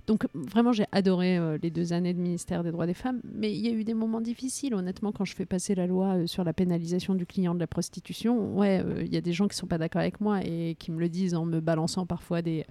[0.07, 3.53] Donc vraiment j'ai adoré euh, les deux années de ministère des droits des femmes, mais
[3.53, 6.45] il y a eu des moments difficiles honnêtement quand je fais passer la loi sur
[6.45, 8.57] la pénalisation du client de la prostitution.
[8.57, 11.01] Ouais, il y a des gens qui sont pas d'accord avec moi et qui me
[11.01, 12.65] le disent en me balançant parfois des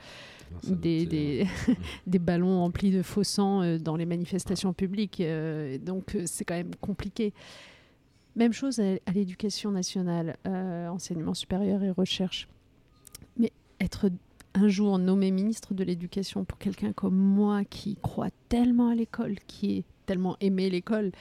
[0.63, 1.47] des, des,
[2.07, 5.21] des, ballons emplis de faux sang dans les manifestations publiques.
[5.81, 7.33] donc c'est quand même compliqué.
[8.35, 12.47] Même chose à, l'éducation nationale, euh, enseignement supérieur et recherche.
[13.37, 14.09] Mais être
[14.55, 19.35] un jour nommé ministre de l'éducation pour quelqu'un comme moi qui croit tellement à l'école,
[19.47, 21.11] qui est tellement aimé l'école,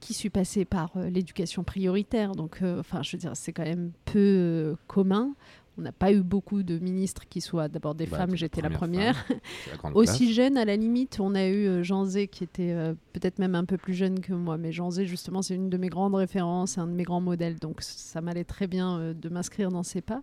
[0.00, 2.32] qui suis passé par euh, l'éducation prioritaire.
[2.32, 5.34] Donc, euh, enfin, je veux dire, c'est quand même peu commun.
[5.76, 8.70] On n'a pas eu beaucoup de ministres qui soient d'abord des bah, femmes, j'étais la
[8.70, 9.26] première.
[9.94, 13.40] Aussi jeune, à la limite, on a eu euh, Jean Zé qui était euh, peut-être
[13.40, 14.56] même un peu plus jeune que moi.
[14.56, 17.58] Mais Jean Zé, justement, c'est une de mes grandes références, un de mes grands modèles.
[17.58, 20.22] Donc ça m'allait très bien euh, de m'inscrire dans ses pas.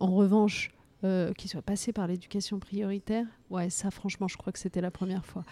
[0.00, 0.72] En revanche,
[1.36, 5.26] qu'il soit passé par l'éducation prioritaire, ouais, ça franchement, je crois que c'était la première
[5.26, 5.42] fois.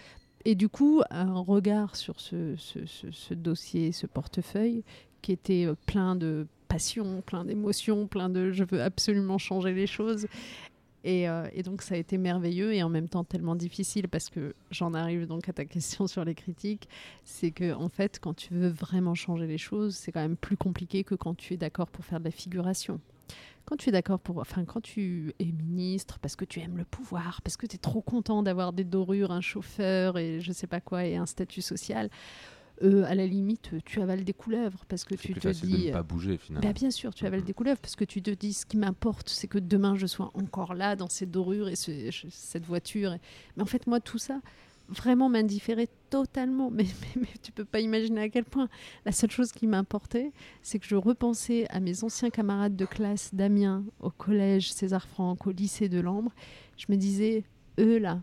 [0.45, 4.85] Et du coup, un regard sur ce, ce dossier, ce portefeuille,
[5.23, 10.27] qui était plein de passion, plein d'émotions, plein de je veux absolument changer les choses.
[11.07, 14.55] Euh, et, donc ça a été merveilleux et en même temps tellement difficile parce que
[14.71, 16.89] j'en arrive donc à ta question sur les critiques,
[17.25, 20.57] c'est que en fait quand tu veux vraiment changer les choses, c'est quand même plus
[20.57, 23.01] compliqué que quand tu es d'accord pour faire de la figuration.
[23.65, 26.85] Quand tu es d'accord pour, enfin quand tu es ministre parce que tu aimes le
[26.85, 30.67] pouvoir, parce que tu es trop content d'avoir des dorures, un chauffeur et je sais
[30.67, 32.11] pas quoi et un statut social,
[32.83, 35.85] euh, à la limite, tu avales des couleuvres parce que tu te dis.
[35.85, 36.67] De ne pas bouger finalement.
[36.67, 39.29] Bah, bien sûr, tu avales des couleuvres parce que tu te dis ce qui m'importe,
[39.29, 43.17] c'est que demain je sois encore là dans ces dorures et cette voiture.
[43.57, 44.41] Mais en fait, moi, tout ça
[44.89, 46.71] vraiment m'indifférait totalement.
[46.81, 48.69] Mais, mais, mais, tu peux pas imaginer à quel point.
[49.05, 53.35] La seule chose qui m'importait, c'est que je repensais à mes anciens camarades de classe
[53.35, 56.33] d'Amiens, au collège César Franck, au lycée de Lambre.
[56.77, 57.45] Je me disais,
[57.79, 58.21] eux là,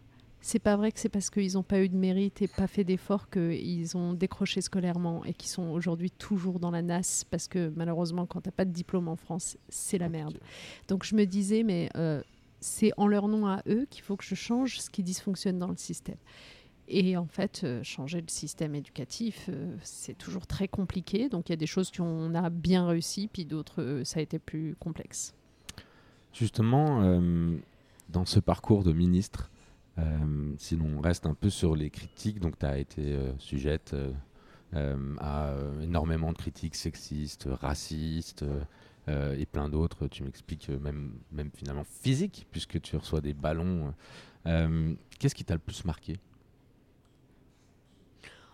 [0.47, 2.85] c'est pas vrai que c'est parce qu'ils n'ont pas eu de mérite et pas fait
[2.85, 7.69] d'efforts qu'ils ont décroché scolairement et qu'ils sont aujourd'hui toujours dans la nasse parce que
[7.75, 10.39] malheureusement, quand tu n'as pas de diplôme en France, c'est la merde.
[10.87, 12.21] Donc je me disais, mais euh,
[12.61, 15.67] c'est en leur nom à eux qu'il faut que je change ce qui dysfonctionne dans
[15.67, 16.15] le système.
[16.87, 21.27] Et en fait, euh, changer le système éducatif, euh, c'est toujours très compliqué.
[21.27, 24.39] Donc il y a des choses qu'on a bien réussi, puis d'autres, ça a été
[24.39, 25.33] plus complexe.
[26.31, 27.19] Justement,
[28.09, 29.49] dans ce parcours de ministre,
[29.99, 32.39] euh, sinon, on reste un peu sur les critiques.
[32.39, 33.95] Donc, tu as été euh, sujette
[34.73, 38.45] euh, à énormément de critiques sexistes, racistes
[39.07, 40.07] et plein d'autres.
[40.07, 43.93] Tu m'expliques même, même finalement physique, puisque tu reçois des ballons.
[44.43, 46.17] Qu'est-ce qui t'a le plus marqué?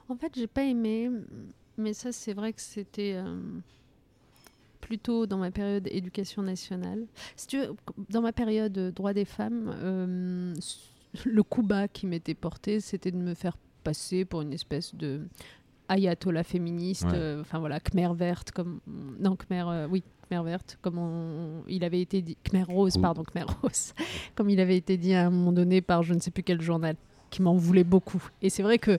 [0.08, 1.10] En fait, j'ai pas aimé,
[1.76, 3.20] mais ça, c'est vrai que c'était
[4.80, 7.08] plutôt dans ma période éducation nationale.
[7.36, 7.58] Si tu
[8.10, 10.54] dans ma période droit des femmes,
[11.26, 15.22] le coup bas qui m'était porté, c'était de me faire passer pour une espèce de
[15.89, 18.80] ayatollah féministe, euh, enfin voilà, Khmer verte, comme.
[19.20, 22.38] Non, Khmer, euh, oui, Khmer verte, comme il avait été dit.
[22.43, 23.93] Khmer rose, pardon, Khmer rose,
[24.36, 26.61] comme il avait été dit à un moment donné par je ne sais plus quel
[26.61, 26.95] journal.
[27.30, 28.24] qui m'en voulait beaucoup.
[28.43, 28.97] Et c'est vrai que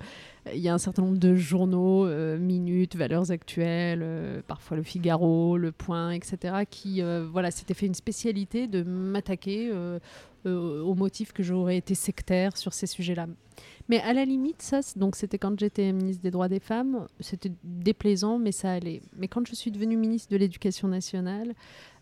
[0.52, 2.06] il y a un certain nombre de journaux,
[2.36, 7.00] Minutes, Valeurs Actuelles, parfois Le Figaro, Le Point, etc., qui
[7.30, 9.72] voilà, s'étaient fait une spécialité de m'attaquer
[10.46, 13.26] au motif que j'aurais été sectaire sur ces sujets-là.
[13.88, 17.52] Mais à la limite, ça, donc c'était quand j'étais ministre des droits des femmes, c'était
[17.62, 19.02] déplaisant, mais ça allait.
[19.16, 21.54] Mais quand je suis devenue ministre de l'Éducation nationale,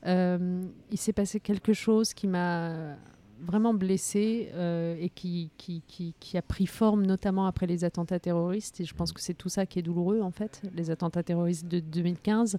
[0.07, 2.97] euh, il s'est passé quelque chose qui m'a
[3.45, 8.81] vraiment blessée euh, et qui, qui, qui, a pris forme notamment après les attentats terroristes.
[8.81, 11.67] Et je pense que c'est tout ça qui est douloureux, en fait, les attentats terroristes
[11.67, 12.59] de 2015.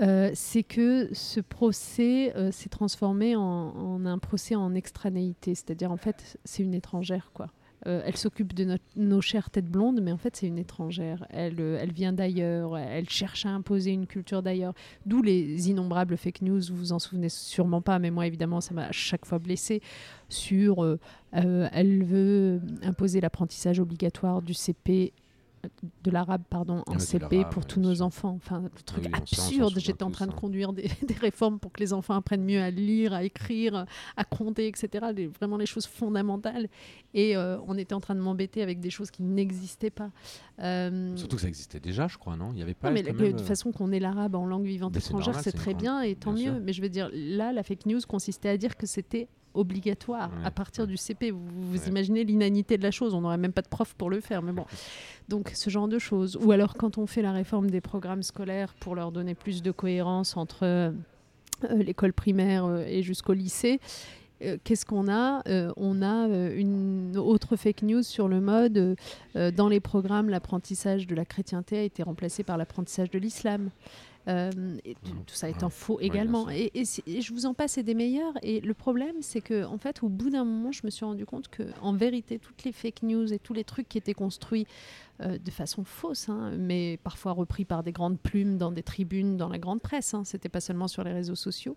[0.00, 6.38] Euh, c'est que ce procès s'est transformé en, un procès en extranéité, c'est-à-dire en fait
[6.44, 7.48] c'est une étrangère quoi.
[7.86, 11.26] Euh, elle s'occupe de nos chères têtes blondes, mais en fait, c'est une étrangère.
[11.30, 14.74] Elle, euh, vient d'ailleurs, elle cherche à imposer une culture d'ailleurs.
[15.04, 18.74] D'où les innombrables fake news, vous vous en souvenez sûrement pas, mais moi, évidemment, ça
[18.74, 19.82] m'a à chaque fois blessé
[20.28, 20.98] sur euh,
[21.32, 25.12] elle veut imposer l'apprentissage obligatoire du CP
[26.04, 28.34] de l'arabe pardon en CP pour tous nos enfants.
[28.36, 30.90] Enfin le truc absurde j'étais en train de conduire des,
[31.20, 33.86] réformes pour que les enfants apprennent mieux à lire à écrire
[34.16, 35.06] à compter etc
[35.38, 36.68] vraiment les choses fondamentales.
[37.14, 40.10] Et euh, on était en train de m'embêter avec des choses qui n'existaient pas.
[40.60, 42.50] Euh, surtout que ça existait déjà je crois non?
[42.52, 44.96] Il y avait pas mais de toute euh, façon qu'on ait l'arabe en langue vivante
[44.96, 46.60] étrangère c'est très bien et tant mieux.
[46.60, 50.50] mais je veux dire là la fake news consistait à dire que c'était obligatoire à
[50.50, 51.30] partir du CP.
[51.30, 53.14] Vous, vous imaginez l'inanité de la chose.
[53.14, 54.42] On n'aurait même pas de prof pour le faire.
[54.42, 54.64] Mais bon,
[55.28, 56.38] donc ce genre de choses.
[56.40, 59.70] Ou alors quand on fait la réforme des programmes scolaires pour leur donner plus de
[59.70, 60.92] cohérence entre
[61.64, 63.80] euh, l'école primaire euh, et jusqu'au lycée.
[64.44, 65.42] Euh, qu'est-ce qu'on a
[65.76, 68.96] On a une autre fake news sur le mode
[69.34, 73.70] dans les programmes, l'apprentissage de la chrétienté a été remplacé par l'apprentissage de l'islam.
[74.28, 74.50] Euh,
[74.84, 76.50] et tout, ça étant faux également.
[76.50, 78.32] et, je vous en passe et des meilleurs.
[78.42, 81.24] Et le problème, c'est que en fait, au bout d'un moment, je me suis rendu
[81.24, 84.66] compte que, en vérité, toutes les fake news et tous les trucs qui étaient construits
[85.22, 89.36] euh, de façon fausse, hein, mais parfois repris par des grandes plumes dans des tribunes,
[89.36, 90.12] dans la grande presse.
[90.14, 91.76] Hein, C'était pas seulement sur les réseaux sociaux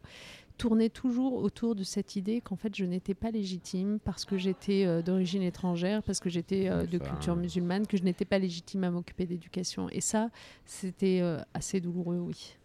[0.60, 4.86] tournait toujours autour de cette idée qu'en fait je n'étais pas légitime parce que j'étais
[4.86, 8.84] euh, d'origine étrangère, parce que j'étais euh, de culture musulmane, que je n'étais pas légitime
[8.84, 9.90] à m'occuper d'éducation.
[9.90, 10.30] Et ça,
[10.66, 12.58] c'était euh, assez douloureux, oui.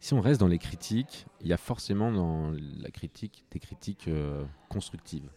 [0.00, 4.10] Si on reste dans les critiques, il y a forcément dans la critique des critiques
[4.68, 5.28] constructives.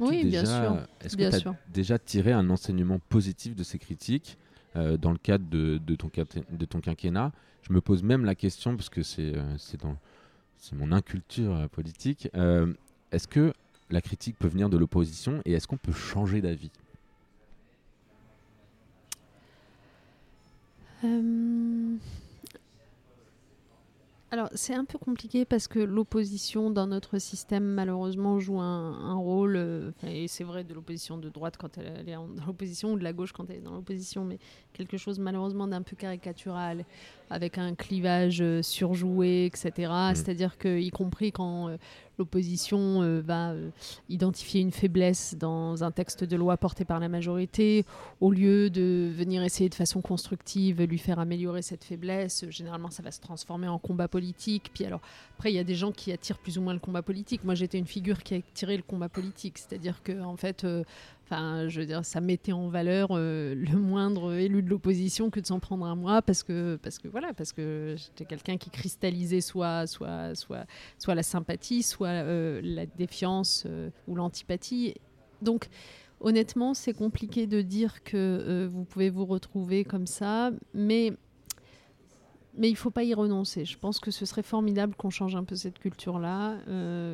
[0.00, 0.84] oui, bien sûr.
[1.00, 4.36] Est-ce que tu as déjà tiré un enseignement positif de ces critiques
[4.74, 6.08] dans le cadre de, ton,
[6.80, 7.32] quinquennat.
[7.62, 9.56] Je me pose même la question, parce que c'est euh,
[10.72, 12.72] mon inculture euh, politique, euh,
[13.12, 13.52] est-ce que
[13.90, 16.70] la critique peut venir de l'opposition et est-ce qu'on peut changer d'avis?
[24.32, 29.56] Alors c'est un peu compliqué parce que l'opposition dans notre système malheureusement joue un, rôle,
[29.56, 33.02] euh, et c'est vrai de l'opposition de droite quand elle, est dans l'opposition ou de
[33.02, 34.38] la gauche quand elle est dans l'opposition, mais
[34.72, 36.84] quelque chose malheureusement d'un peu caricatural,
[37.30, 39.90] avec un clivage euh, surjoué, etc.
[39.90, 40.14] Mmh.
[40.14, 41.76] C'est-à-dire que y compris quand euh,
[42.20, 43.70] l'opposition euh, va euh,
[44.08, 47.86] identifier une faiblesse dans un texte de loi porté par la majorité,
[48.20, 53.02] au lieu de venir essayer de façon constructive lui faire améliorer cette faiblesse, généralement ça
[53.02, 54.70] va se transformer en combat politique.
[54.74, 55.00] Puis alors
[55.38, 57.42] après il y a des gens qui attirent plus ou moins le combat politique.
[57.44, 60.66] Moi j'étais une figure qui a attiré le combat politique, c'est-à-dire que en fait
[61.30, 65.46] Enfin, je veux dire, ça mettait en valeur le moindre élu de l'opposition que de
[65.46, 69.40] s'en prendre à moi parce que, parce que voilà, parce que j'étais quelqu'un qui cristallisait
[69.40, 70.66] soit, soit, soit,
[70.98, 74.94] soit la sympathie, soit euh, la défiance euh, ou l'antipathie.
[75.40, 75.68] Donc,
[76.18, 81.12] honnêtement, c'est compliqué de dire que euh, vous pouvez vous retrouver comme ça, mais
[82.60, 83.64] mais il ne faut pas y renoncer.
[83.64, 86.58] Je pense que ce serait formidable qu'on change un peu cette culture-là.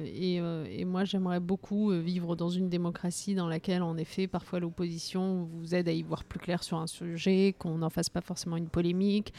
[0.05, 5.45] et, et, moi, j'aimerais beaucoup vivre dans une démocratie dans laquelle, en effet, parfois l'opposition
[5.45, 8.57] vous aide à y voir plus clair sur un sujet, qu'on n'en fasse pas forcément
[8.57, 9.33] une polémique,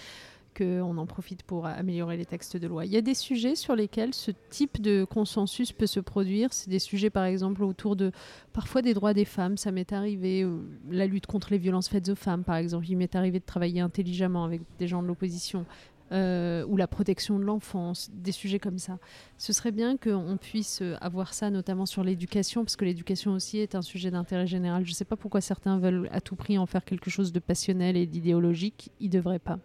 [0.58, 2.86] qu'on en profite pour améliorer les textes de loi.
[2.86, 6.52] Il y a des sujets sur lesquels ce type de consensus peut se produire.
[6.52, 8.12] C'est des sujets, par exemple, autour de
[8.54, 9.58] parfois des droits des femmes.
[9.58, 10.58] Ça m'est arrivé, euh,
[10.90, 12.88] la lutte contre les violences faites aux femmes, par exemple.
[12.90, 15.66] Il m'est arrivé de travailler intelligemment avec des gens de l'opposition.
[16.14, 18.98] Euh, ou la protection de l'enfance, des sujets comme ça.
[19.38, 23.76] Ce serait bien qu'on puisse avoir ça, notamment sur l'éducation, parce que l'éducation aussi est
[23.76, 24.86] un sujet d'intérêt général.
[24.86, 27.40] Je ne sais pas pourquoi certains veulent à tout prix en faire quelque chose de
[27.40, 28.90] passionnel et d'idéologique.
[29.02, 29.60] Ils ne devraient pas.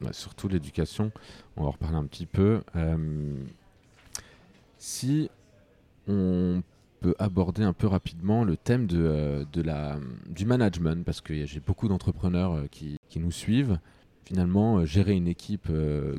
[0.00, 1.12] Bah, surtout l'éducation,
[1.56, 2.62] on va en reparler un petit peu.
[2.76, 3.34] Euh,
[4.78, 5.30] si
[6.08, 6.62] on
[7.00, 11.60] peut aborder un peu rapidement le thème de, euh, la, du management, parce que j'ai
[11.60, 13.78] beaucoup d'entrepreneurs euh, qui, nous suivent.
[14.24, 15.70] Finalement, gérer une équipe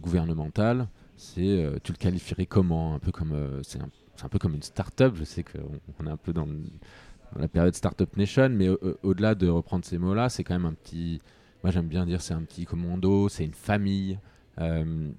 [0.01, 0.87] gouvernementale,
[1.17, 2.93] c'est tu le qualifierais comment?
[2.93, 3.79] Un peu comme c'est
[4.23, 5.15] un peu comme une start-up.
[5.17, 6.47] Je sais qu'on est un peu dans,
[7.37, 8.69] la période Startup Nation, mais
[9.03, 11.21] au-delà de reprendre ces mots-là, c'est quand même un petit.
[11.63, 14.19] Moi, j'aime bien dire c'est un petit commando, c'est une famille.
[14.59, 15.11] Euh,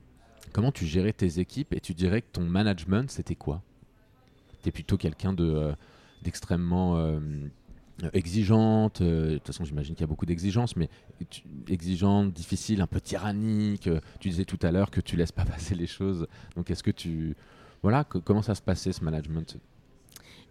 [0.52, 3.62] comment tu gérais tes équipes et tu dirais que ton management, c'était quoi?
[4.62, 5.72] Tu es plutôt quelqu'un de, euh,
[6.22, 7.18] d'extrêmement euh,
[8.12, 9.02] exigeante.
[9.02, 10.88] de toute façon, j'imagine qu'il y a beaucoup d'exigences, mais
[11.68, 13.88] exigeante, difficile, un peu tyrannique.
[14.20, 16.26] tu disais tout à l'heure que tu laisses pas passer les choses.
[16.56, 17.36] Donc, est-ce que tu.
[17.82, 19.58] Voilà, comment ça se passait ce management?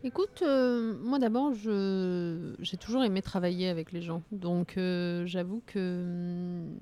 [0.04, 4.22] Écoute, euh, moi d'abord, j'ai toujours aimé travailler avec les gens.
[4.32, 6.78] Donc euh, j'avoue que hum,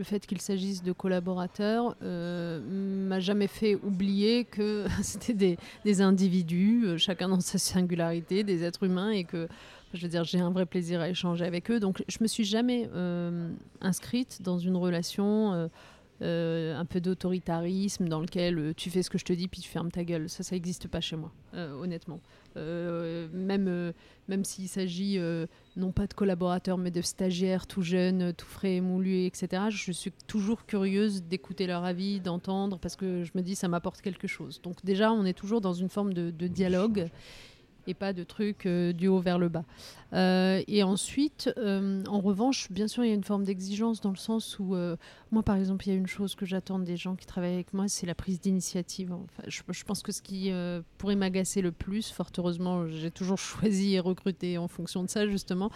[0.00, 2.58] le fait qu'il s'agisse de collaborateurs euh,
[3.06, 8.84] m'a jamais fait oublier que c'était des, individus, euh, chacun dans sa singularité, des êtres
[8.84, 9.46] humains, et que
[9.92, 11.80] je veux dire, j'ai un vrai plaisir à échanger avec eux.
[11.80, 12.88] Donc je me suis jamais
[13.80, 15.68] inscrite dans une relation
[16.22, 19.62] euh, un peu d'autoritarisme dans lequel euh, tu fais ce que je te dis puis
[19.62, 20.28] tu fermes ta gueule.
[20.28, 22.20] Ça, ça n'existe pas chez moi, euh, honnêtement.
[22.56, 23.94] même
[24.28, 25.18] même s'il s'agit
[25.76, 29.62] non pas de collaborateurs mais de stagiaires tout jeunes, tout frais et moulus, etc.
[29.70, 34.02] Je suis toujours curieuse d'écouter leur avis, d'entendre parce que je me dis ça m'apporte
[34.02, 34.60] quelque chose.
[34.62, 37.08] Donc déjà, on est toujours dans une forme de dialogue
[37.86, 39.64] et pas de trucs du haut vers le bas.
[40.12, 44.10] Euh, et ensuite, euh, en revanche, bien sûr, il y a une forme d'exigence dans
[44.10, 44.96] le sens où, euh,
[45.32, 47.72] moi, par exemple, il y a une chose que j'attends des gens qui travaillent avec
[47.72, 49.14] moi, c'est la prise d'initiative.
[49.46, 50.50] Je, pense que ce qui
[50.98, 55.28] pourrait m'agacer le plus, fort heureusement, j'ai toujours choisi et recruté en fonction de ça,
[55.28, 55.70] justement.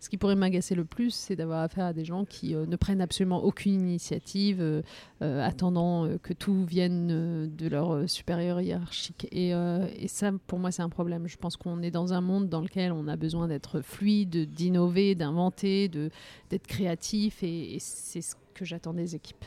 [0.00, 3.00] Ce qui pourrait m'agacer le plus, c'est d'avoir affaire à des gens qui ne prennent
[3.00, 4.82] absolument aucune initiative,
[5.20, 9.26] attendant que tout vienne de leur supérieur hiérarchique.
[9.32, 11.26] Et, et ça, pour moi, c'est un problème.
[11.28, 15.14] Je pense qu'on est dans un monde dans lequel on a besoin d'être fluide, d'innover,
[15.14, 17.42] d'inventer, d'être créatif.
[17.42, 19.44] Et, et c'est ce que j'attends des équipes.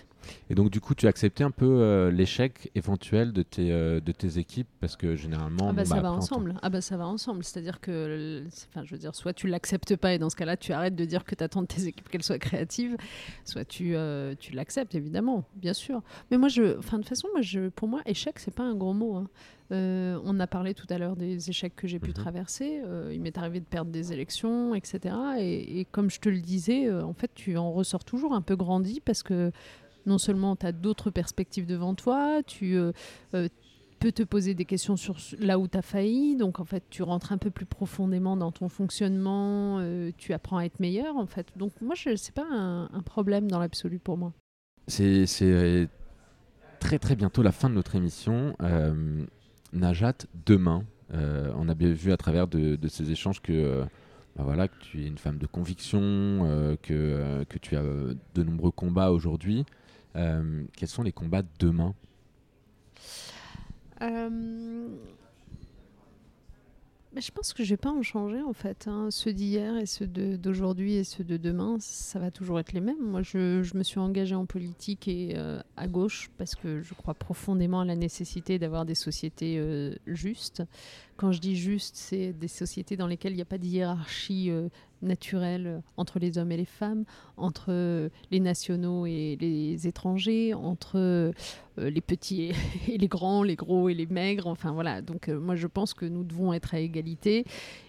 [0.49, 3.99] Et donc, du coup, tu as accepté un peu euh, l'échec éventuel de tes, euh,
[3.99, 5.69] de tes équipes parce que généralement.
[5.69, 6.55] Ah, bah, ça va ensemble.
[6.61, 7.43] Ah, bah, ça va ensemble.
[7.43, 10.73] C'est-à-dire que, enfin, je veux dire, soit tu l'acceptes pas et dans ce cas-là, tu
[10.73, 12.97] arrêtes de dire que tu attends de tes équipes qu'elles soient créatives,
[13.45, 16.01] soit tu, euh, tu l'acceptes, évidemment, bien sûr.
[16.29, 18.75] Mais moi, je, enfin, de toute façon, moi, je, pour moi, échec, c'est pas un
[18.75, 19.15] gros mot.
[19.15, 19.27] Hein.
[19.71, 22.15] on a parlé tout à l'heure des échecs que j'ai pu mhm.
[22.15, 22.81] traverser.
[23.11, 25.15] il m'est arrivé de perdre des élections, etc.
[25.39, 28.55] Et, et, comme je te le disais, en fait, tu en ressors toujours un peu
[28.55, 29.51] grandi parce que
[30.05, 32.91] non seulement tu as d'autres perspectives devant toi, tu euh,
[33.33, 33.47] euh,
[33.99, 36.35] peux te poser des questions sur là où tu as failli.
[36.35, 40.57] Donc, en fait, tu rentres un peu plus profondément dans ton fonctionnement, euh, tu apprends
[40.57, 41.47] à être meilleur, en fait.
[41.55, 44.33] Donc, moi, ce n'est pas un, problème dans l'absolu pour moi.
[44.87, 45.87] C'est
[46.79, 48.55] très, très bientôt la fin de notre émission.
[49.73, 50.13] Najat,
[50.45, 50.83] demain,
[51.13, 53.83] on a bien vu à travers de, ces échanges que...
[54.37, 55.99] Bah voilà, que tu es une femme de conviction,
[56.81, 59.65] que, que tu as de nombreux combats aujourd'hui.
[60.15, 61.93] Euh, quels sont les combats de demain
[64.01, 64.87] euh,
[67.15, 68.87] je pense que je vais pas en changer en fait.
[68.87, 69.09] Hein.
[69.11, 72.99] Ceux d'hier et ceux d'aujourd'hui et ceux de demain, ça va toujours être les mêmes.
[72.99, 76.93] Moi, je, je me suis engagée en politique et euh, à gauche parce que je
[76.95, 79.63] crois profondément à la nécessité d'avoir des sociétés
[80.07, 80.63] justes.
[81.15, 84.49] Quand je dis juste, c'est des sociétés dans lesquelles il n'y a pas de hiérarchie
[85.01, 87.05] naturel euh, entre les hommes et les femmes,
[87.37, 91.31] entre euh, les nationaux et les étrangers, entre euh,
[91.77, 92.51] les petits
[92.87, 94.47] et les grands, les gros et les maigres.
[94.47, 95.01] Enfin voilà.
[95.01, 97.45] Donc moi je pense que nous devons être à égalité.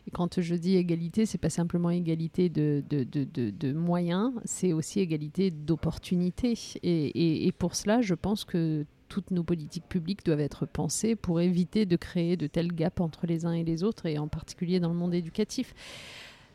[0.06, 6.58] Et quand je dis égalité, c'est pas simplement égalité de, moyens, c'est aussi égalité d'opportunités.
[6.82, 11.42] Et, et pour cela, je pense que toutes nos politiques publiques doivent être pensées pour
[11.42, 14.80] éviter de créer de tels gaps entre les uns et les autres, et en particulier
[14.80, 15.74] dans le monde éducatif.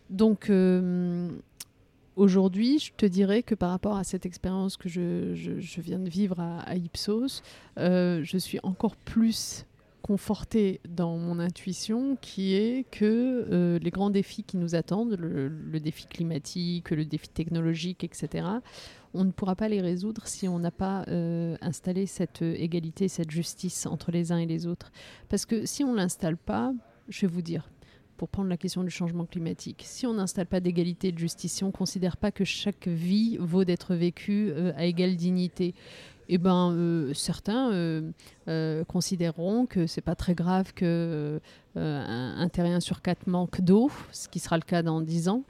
[0.10, 1.30] Donc euh,
[2.16, 6.40] aujourd'hui, je te dirais que par rapport à cette expérience que je, viens de vivre
[6.40, 7.42] à, Ipsos,
[7.78, 9.66] euh, je suis encore plus
[10.02, 15.80] confortée dans mon intuition qui est que euh, les grands défis qui nous attendent, le,
[15.82, 18.48] défi climatique, le défi technologique, etc.,
[19.14, 21.04] on ne pourra pas les résoudre si on n'a pas
[21.62, 24.92] installé cette égalité, cette justice entre les uns et les autres.
[25.28, 26.72] Parce que si on ne l'installe pas,
[27.10, 27.68] je vais vous dire,
[28.18, 29.84] pour prendre la question du changement climatique.
[29.86, 32.88] Si on n'installe pas d'égalité et de justice, si on ne considère pas que chaque
[32.88, 35.74] vie vaut d'être vécue euh, à égale dignité,
[36.30, 41.40] eh ben, euh, certains euh, considéreront que c'est pas très grave que
[41.76, 45.44] un, terrien sur quatre manque d'eau, ce qui sera le cas dans dix ans,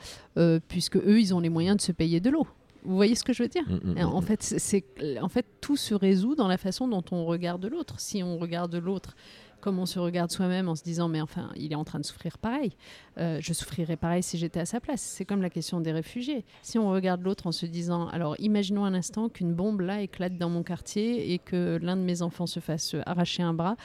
[0.68, 2.46] puisque eux, ils ont les moyens de se payer de l'eau.
[2.84, 3.64] Vous voyez ce que je veux dire?
[3.68, 4.84] Mm, mm, En mm, fait, c'est
[5.22, 8.00] en fait tout se résout dans la façon dont on regarde l'autre.
[8.00, 9.16] Si on regarde l'autre
[9.62, 12.06] comme on se regarde soi-même en se disant mais enfin il est en train de
[12.06, 12.76] souffrir pareil,
[13.18, 15.02] euh, je souffrirais pareil si j'étais à sa place.
[15.02, 16.46] C'est comme la question des réfugiés.
[16.62, 20.38] Si on regarde l'autre en se disant alors imaginons un instant qu'une bombe là éclate
[20.38, 23.76] dans mon quartier et que l'un de mes enfants se fasse arracher un bras,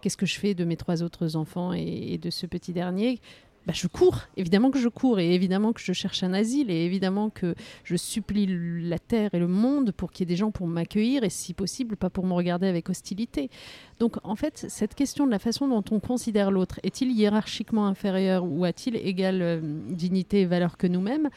[0.00, 3.20] qu'est-ce que je fais de mes trois autres enfants et, de ce petit dernier?
[3.68, 6.86] Bah, je cours, évidemment que je cours, et évidemment que je cherche un asile, et
[6.86, 7.54] évidemment que
[7.84, 8.46] je supplie
[8.80, 11.52] la terre et le monde pour qu'il y ait des gens pour m'accueillir, et si
[11.52, 13.50] possible, pas pour me regarder avec hostilité.
[13.98, 18.42] Donc en fait, cette question de la façon dont on considère l'autre, est-il hiérarchiquement inférieur
[18.42, 19.60] ou a-t-il égale euh,
[19.90, 21.28] dignité et valeur que nous-mêmes?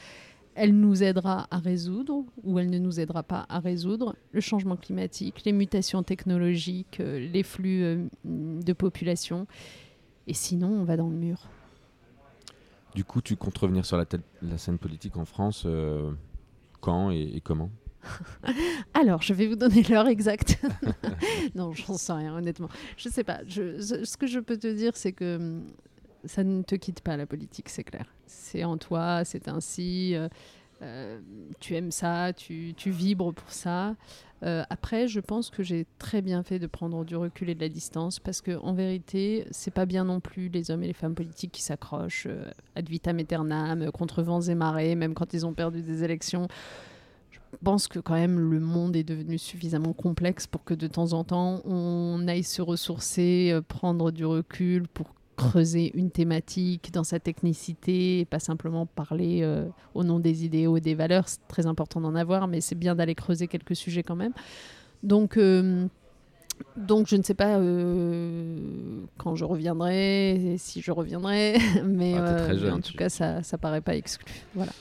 [0.55, 4.77] Elle nous aidera à résoudre ou elle ne nous aidera pas à résoudre le changement
[4.77, 9.47] climatique, les mutations technologiques, euh, les flux euh, de population.
[10.27, 11.49] Et sinon, on va dans le mur.
[12.95, 16.11] Du coup, tu comptes revenir sur la, scène politique en France euh,
[16.81, 17.71] quand et, comment?
[18.93, 20.59] Alors, je vais vous donner l'heure exacte.
[21.55, 22.69] non, j'en sais rien, honnêtement.
[22.97, 23.41] Je ne sais pas.
[23.47, 25.67] ce que je peux te dire, c'est que hum,
[26.25, 28.05] ça ne te quitte pas la politique, c'est clair.
[28.25, 30.15] C'est en toi, c'est ainsi.
[30.15, 30.27] Euh,
[30.81, 31.19] euh,
[31.59, 33.95] tu aimes ça, tu, vibres pour ça.
[34.43, 37.61] Euh, après, je pense que j'ai très bien fait de prendre du recul et de
[37.61, 40.93] la distance parce que en vérité, c'est pas bien non plus les hommes et les
[40.93, 42.27] femmes politiques qui s'accrochent
[42.75, 46.47] ad vitam aeternam contre vents et marées, même quand ils ont perdu des élections.
[47.31, 51.13] Je pense que quand même le monde est devenu suffisamment complexe pour que de temps
[51.13, 55.13] en temps on aille se ressourcer, prendre du recul pour
[55.49, 60.77] creuser une thématique dans sa technicité et pas simplement parler euh, au nom des idéaux
[60.77, 61.27] et des valeurs.
[61.27, 64.33] C'est très important d'en avoir, mais c'est bien d'aller creuser quelques sujets quand même.
[65.03, 65.87] Donc, euh,
[66.77, 68.59] donc je ne sais pas euh,
[69.17, 73.95] quand je reviendrai, si je reviendrai, mais, ah, en tout cas, ça ne paraît pas
[73.95, 74.31] exclu.
[74.53, 74.71] Voilà.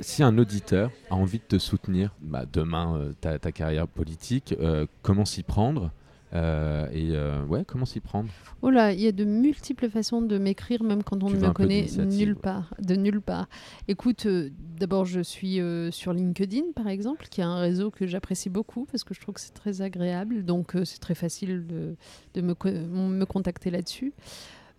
[0.00, 4.54] si un auditeur a envie de te soutenir bah, demain, ta, ta, carrière politique,
[5.02, 5.90] comment s'y prendre?
[6.32, 8.28] Euh, et euh, ouais, comment s'y prendre?
[8.62, 11.52] Oh là, il y a de multiples façons de m'écrire, même quand on ne me
[11.52, 13.48] connaît nulle part, de nulle part.
[13.88, 15.60] Écoute, euh, d'abord, je suis
[15.90, 19.34] sur LinkedIn, par exemple, qui est un réseau que j'apprécie beaucoup parce que je trouve
[19.34, 20.44] que c'est très agréable.
[20.44, 21.96] Donc, c'est très facile de,
[22.34, 24.12] de me, me contacter là-dessus.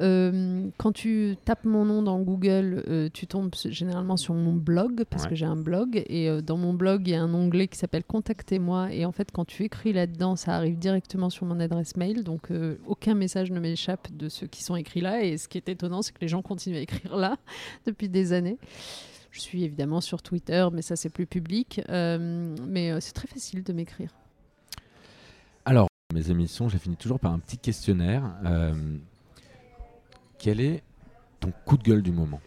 [0.02, 5.04] Euh, quand tu tapes mon nom dans Google, euh, tu tombes généralement sur mon blog,
[5.10, 6.04] parce que j'ai un blog.
[6.08, 8.94] Et euh, dans mon blog, il y a un onglet qui s'appelle Contactez-moi.
[8.94, 12.24] Et en fait, quand tu écris là-dedans, ça arrive directement sur mon adresse mail.
[12.24, 12.50] Donc,
[12.88, 15.24] aucun message ne m'échappe de ceux qui sont écrits là.
[15.24, 17.38] Et ce qui est étonnant, c'est que les gens continuent à écrire là
[17.86, 18.58] depuis des années.
[19.32, 21.82] Je suis évidemment sur Twitter, mais ça, c'est plus public.
[21.90, 24.12] mais c'est très facile de m'écrire.
[25.64, 28.24] Alors, mes émissions, j'ai fini toujours par un petit questionnaire.
[30.42, 30.82] Quel est
[31.40, 32.42] ton coup de gueule du moment?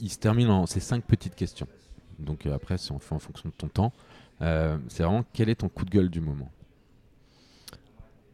[0.00, 1.68] Il, se termine en ces cinq petites questions.
[2.18, 3.92] Donc euh, après, c'est en fonction de ton temps.
[4.42, 6.50] Euh, c'est vraiment quel est ton coup de gueule du moment?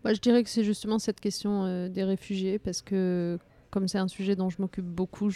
[0.03, 3.39] Bah, Je dirais que c'est justement cette question euh, des réfugiés parce que
[3.71, 5.29] comme c'est un sujet dont je m'occupe beaucoup,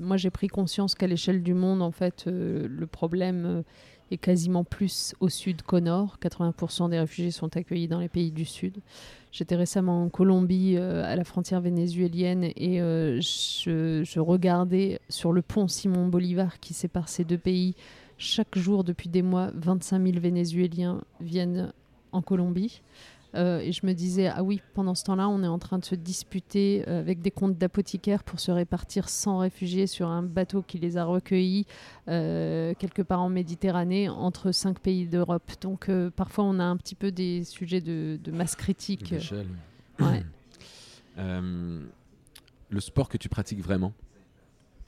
[0.00, 3.62] moi j'ai pris conscience qu'à l'échelle du monde, en fait, le problème
[4.10, 6.18] est quasiment plus au sud qu'au nord.
[6.20, 8.78] 80% des réfugiés sont accueillis dans les pays du sud.
[9.30, 15.40] J'étais récemment en Colombie, euh, à la frontière vénézuélienne, et euh, je, regardais sur le
[15.40, 17.74] pont Simon Bolivar qui sépare ces deux pays.
[18.18, 21.72] Chaque jour, depuis des mois, 25 000 Vénézuéliens viennent
[22.12, 22.82] en Colombie.
[23.34, 25.84] Euh, et je me disais, ah oui, pendant ce temps-là, on est en train de
[25.84, 30.62] se disputer euh, avec des comptes d'apothicaires pour se répartir 100 réfugiés sur un bateau
[30.62, 31.66] qui les a recueillis
[32.08, 35.50] euh, quelque part en Méditerranée entre cinq pays d'Europe.
[35.60, 39.14] Donc parfois, on a un petit peu des sujets de, masse critique.
[39.98, 40.24] Ouais.
[41.16, 43.92] le sport que tu pratiques vraiment?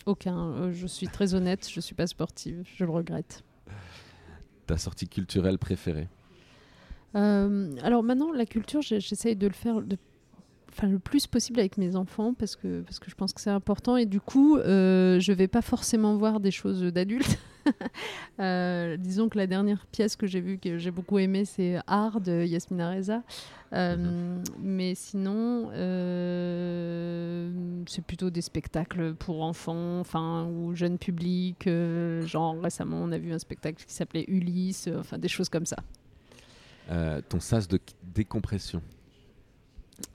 [0.07, 0.71] Aucun.
[0.71, 3.43] je suis très honnête, je ne suis pas sportive, je le regrette.
[4.67, 6.09] Ta sortie culturelle préférée?
[7.15, 9.97] Alors maintenant, la culture, j'essaye de le faire de,
[10.75, 13.51] enfin, le plus possible avec mes enfants parce que, parce que je pense que c'est
[13.51, 13.97] important.
[13.97, 17.39] Et du coup, euh, je ne vais pas forcément voir des choses d'adultes.
[18.41, 22.21] Euh, disons que la dernière pièce que j'ai vue, que j'ai beaucoup aimée, c'est Art
[22.21, 23.23] de Yasmina Reza.
[23.73, 24.43] Mhm.
[24.61, 25.71] Mais sinon,
[27.87, 31.67] c'est plutôt des spectacles pour enfants, enfin ou jeunes publics.
[32.27, 35.79] genre récemment, on a vu un spectacle qui s'appelait Ulysse, enfin des choses comme ça.
[36.91, 37.79] Euh, ton sas de
[38.15, 38.83] décompression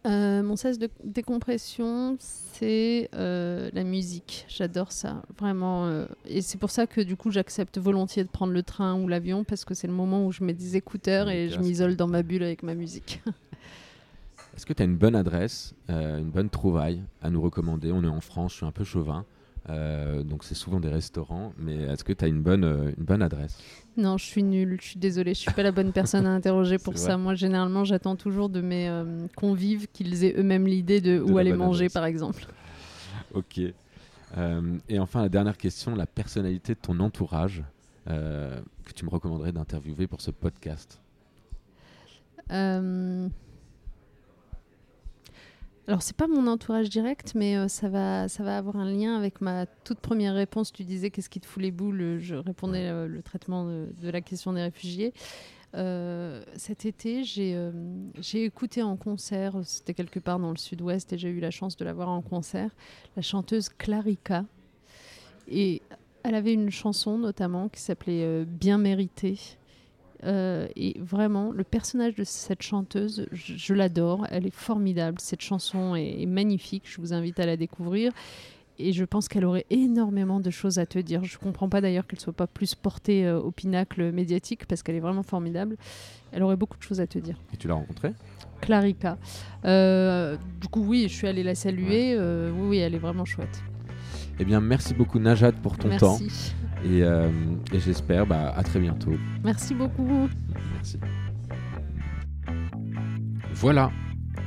[0.06, 4.46] euh, mon sas de décompression, c'est euh, la musique.
[4.50, 6.06] J'adore ça, vraiment.
[6.26, 9.46] et c'est pour ça que du coup, j'accepte volontiers de prendre le train ou l'avion
[9.46, 12.24] parce que c'est le moment où je mets des écouteurs et je m'isole dans ma
[12.24, 13.22] bulle avec ma musique.
[14.58, 17.94] Est-ce que tu as une bonne adresse, une bonne trouvaille à nous recommander?
[17.94, 19.26] On est en France, je suis un peu chauvin.
[19.70, 23.04] Euh, donc c'est souvent des restaurants, mais est-ce que tu as une bonne, euh, une
[23.04, 23.58] bonne adresse?
[23.98, 26.78] Non, je suis nulle, je suis désolée, je suis pas la bonne personne à interroger
[26.78, 27.18] pour ça.
[27.18, 31.54] Moi, généralement, j'attends toujours de mes euh, convives qu'ils aient eux-mêmes l'idée de, où aller
[31.54, 32.46] manger, par exemple.
[33.36, 33.60] Ok.
[33.60, 37.64] et enfin, la dernière question, la personnalité de ton entourage
[38.08, 41.00] que tu me recommanderais d'interviewer pour ce podcast?
[45.90, 49.18] Alors c'est pas mon entourage direct, mais euh, ça va, ça va avoir un lien
[49.18, 50.72] avec ma toute première réponse.
[50.72, 52.20] Tu disais qu'est-ce qui te fout les boules?
[52.20, 55.16] Je répondais euh, le traitement de, la question des réfugiés.
[55.74, 61.30] Euh, cet été, j'ai écouté en concert, c'était quelque part dans le sud-ouest et j'ai
[61.30, 62.70] eu la chance de la voir en concert,
[63.16, 64.46] la chanteuse Clarica.
[65.48, 65.82] Et
[66.22, 69.58] elle avait une chanson notamment qui s'appelait Bien mérité.
[70.26, 74.26] Euh, et vraiment, le personnage de cette chanteuse, je, l'adore.
[74.30, 75.20] Elle est formidable.
[75.20, 76.84] Cette chanson est, magnifique.
[76.86, 78.12] Je vous invite à la découvrir.
[78.82, 81.24] Et je pense qu'elle aurait énormément de choses à te dire.
[81.26, 84.66] Je ne comprends pas d'ailleurs qu'elle ne soit pas plus portée euh, au pinacle médiatique
[84.68, 85.76] parce qu'elle est vraiment formidable.
[86.32, 87.38] Elle aurait beaucoup de choses à te dire.
[87.54, 88.14] Et tu l'as rencontrée?
[88.62, 89.18] Clarica.
[89.66, 92.18] Euh, du coup, oui, je suis allée la saluer.
[92.18, 93.64] oui, oui, elle est vraiment chouette.
[94.40, 96.00] Eh bien, merci beaucoup Najat pour ton merci.
[96.00, 96.18] temps.
[96.86, 97.30] Euh,
[97.74, 99.14] et, j'espère bah, à très bientôt.
[99.44, 100.30] Merci beaucoup.
[100.74, 101.00] Merci.
[103.54, 103.92] Voilà,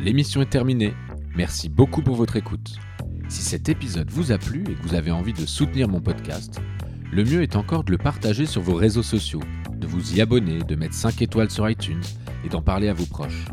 [0.00, 0.94] l'émission est terminée.
[1.36, 2.76] Merci beaucoup pour votre écoute.
[3.28, 6.60] Si cet épisode vous a plu et que vous avez envie de soutenir mon podcast,
[7.10, 9.42] le mieux est encore de le partager sur vos réseaux sociaux,
[9.74, 12.02] de vous y abonner, de mettre 5 étoiles sur iTunes
[12.44, 13.46] et d'en parler à vos proches.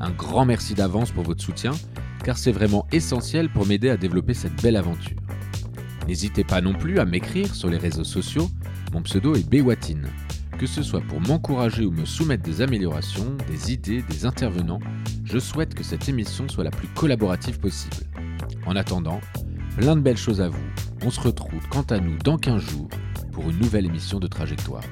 [0.00, 1.72] Un grand merci d'avance pour votre soutien,
[2.24, 5.19] car c'est vraiment essentiel pour m'aider à développer cette belle aventure.
[6.10, 8.50] N'hésitez pas non plus à m'écrire sur les réseaux sociaux,
[8.92, 10.08] mon pseudo est Bewatine.
[10.58, 14.80] Que ce soit pour m'encourager ou me soumettre des améliorations, des idées, des intervenants,
[15.22, 17.94] je souhaite que cette émission soit la plus collaborative possible.
[18.66, 19.20] En attendant,
[19.76, 20.58] plein de belles choses à vous.
[21.06, 22.88] On se retrouve quant à nous dans 15 jours
[23.30, 24.82] pour une nouvelle émission de Trajectoire.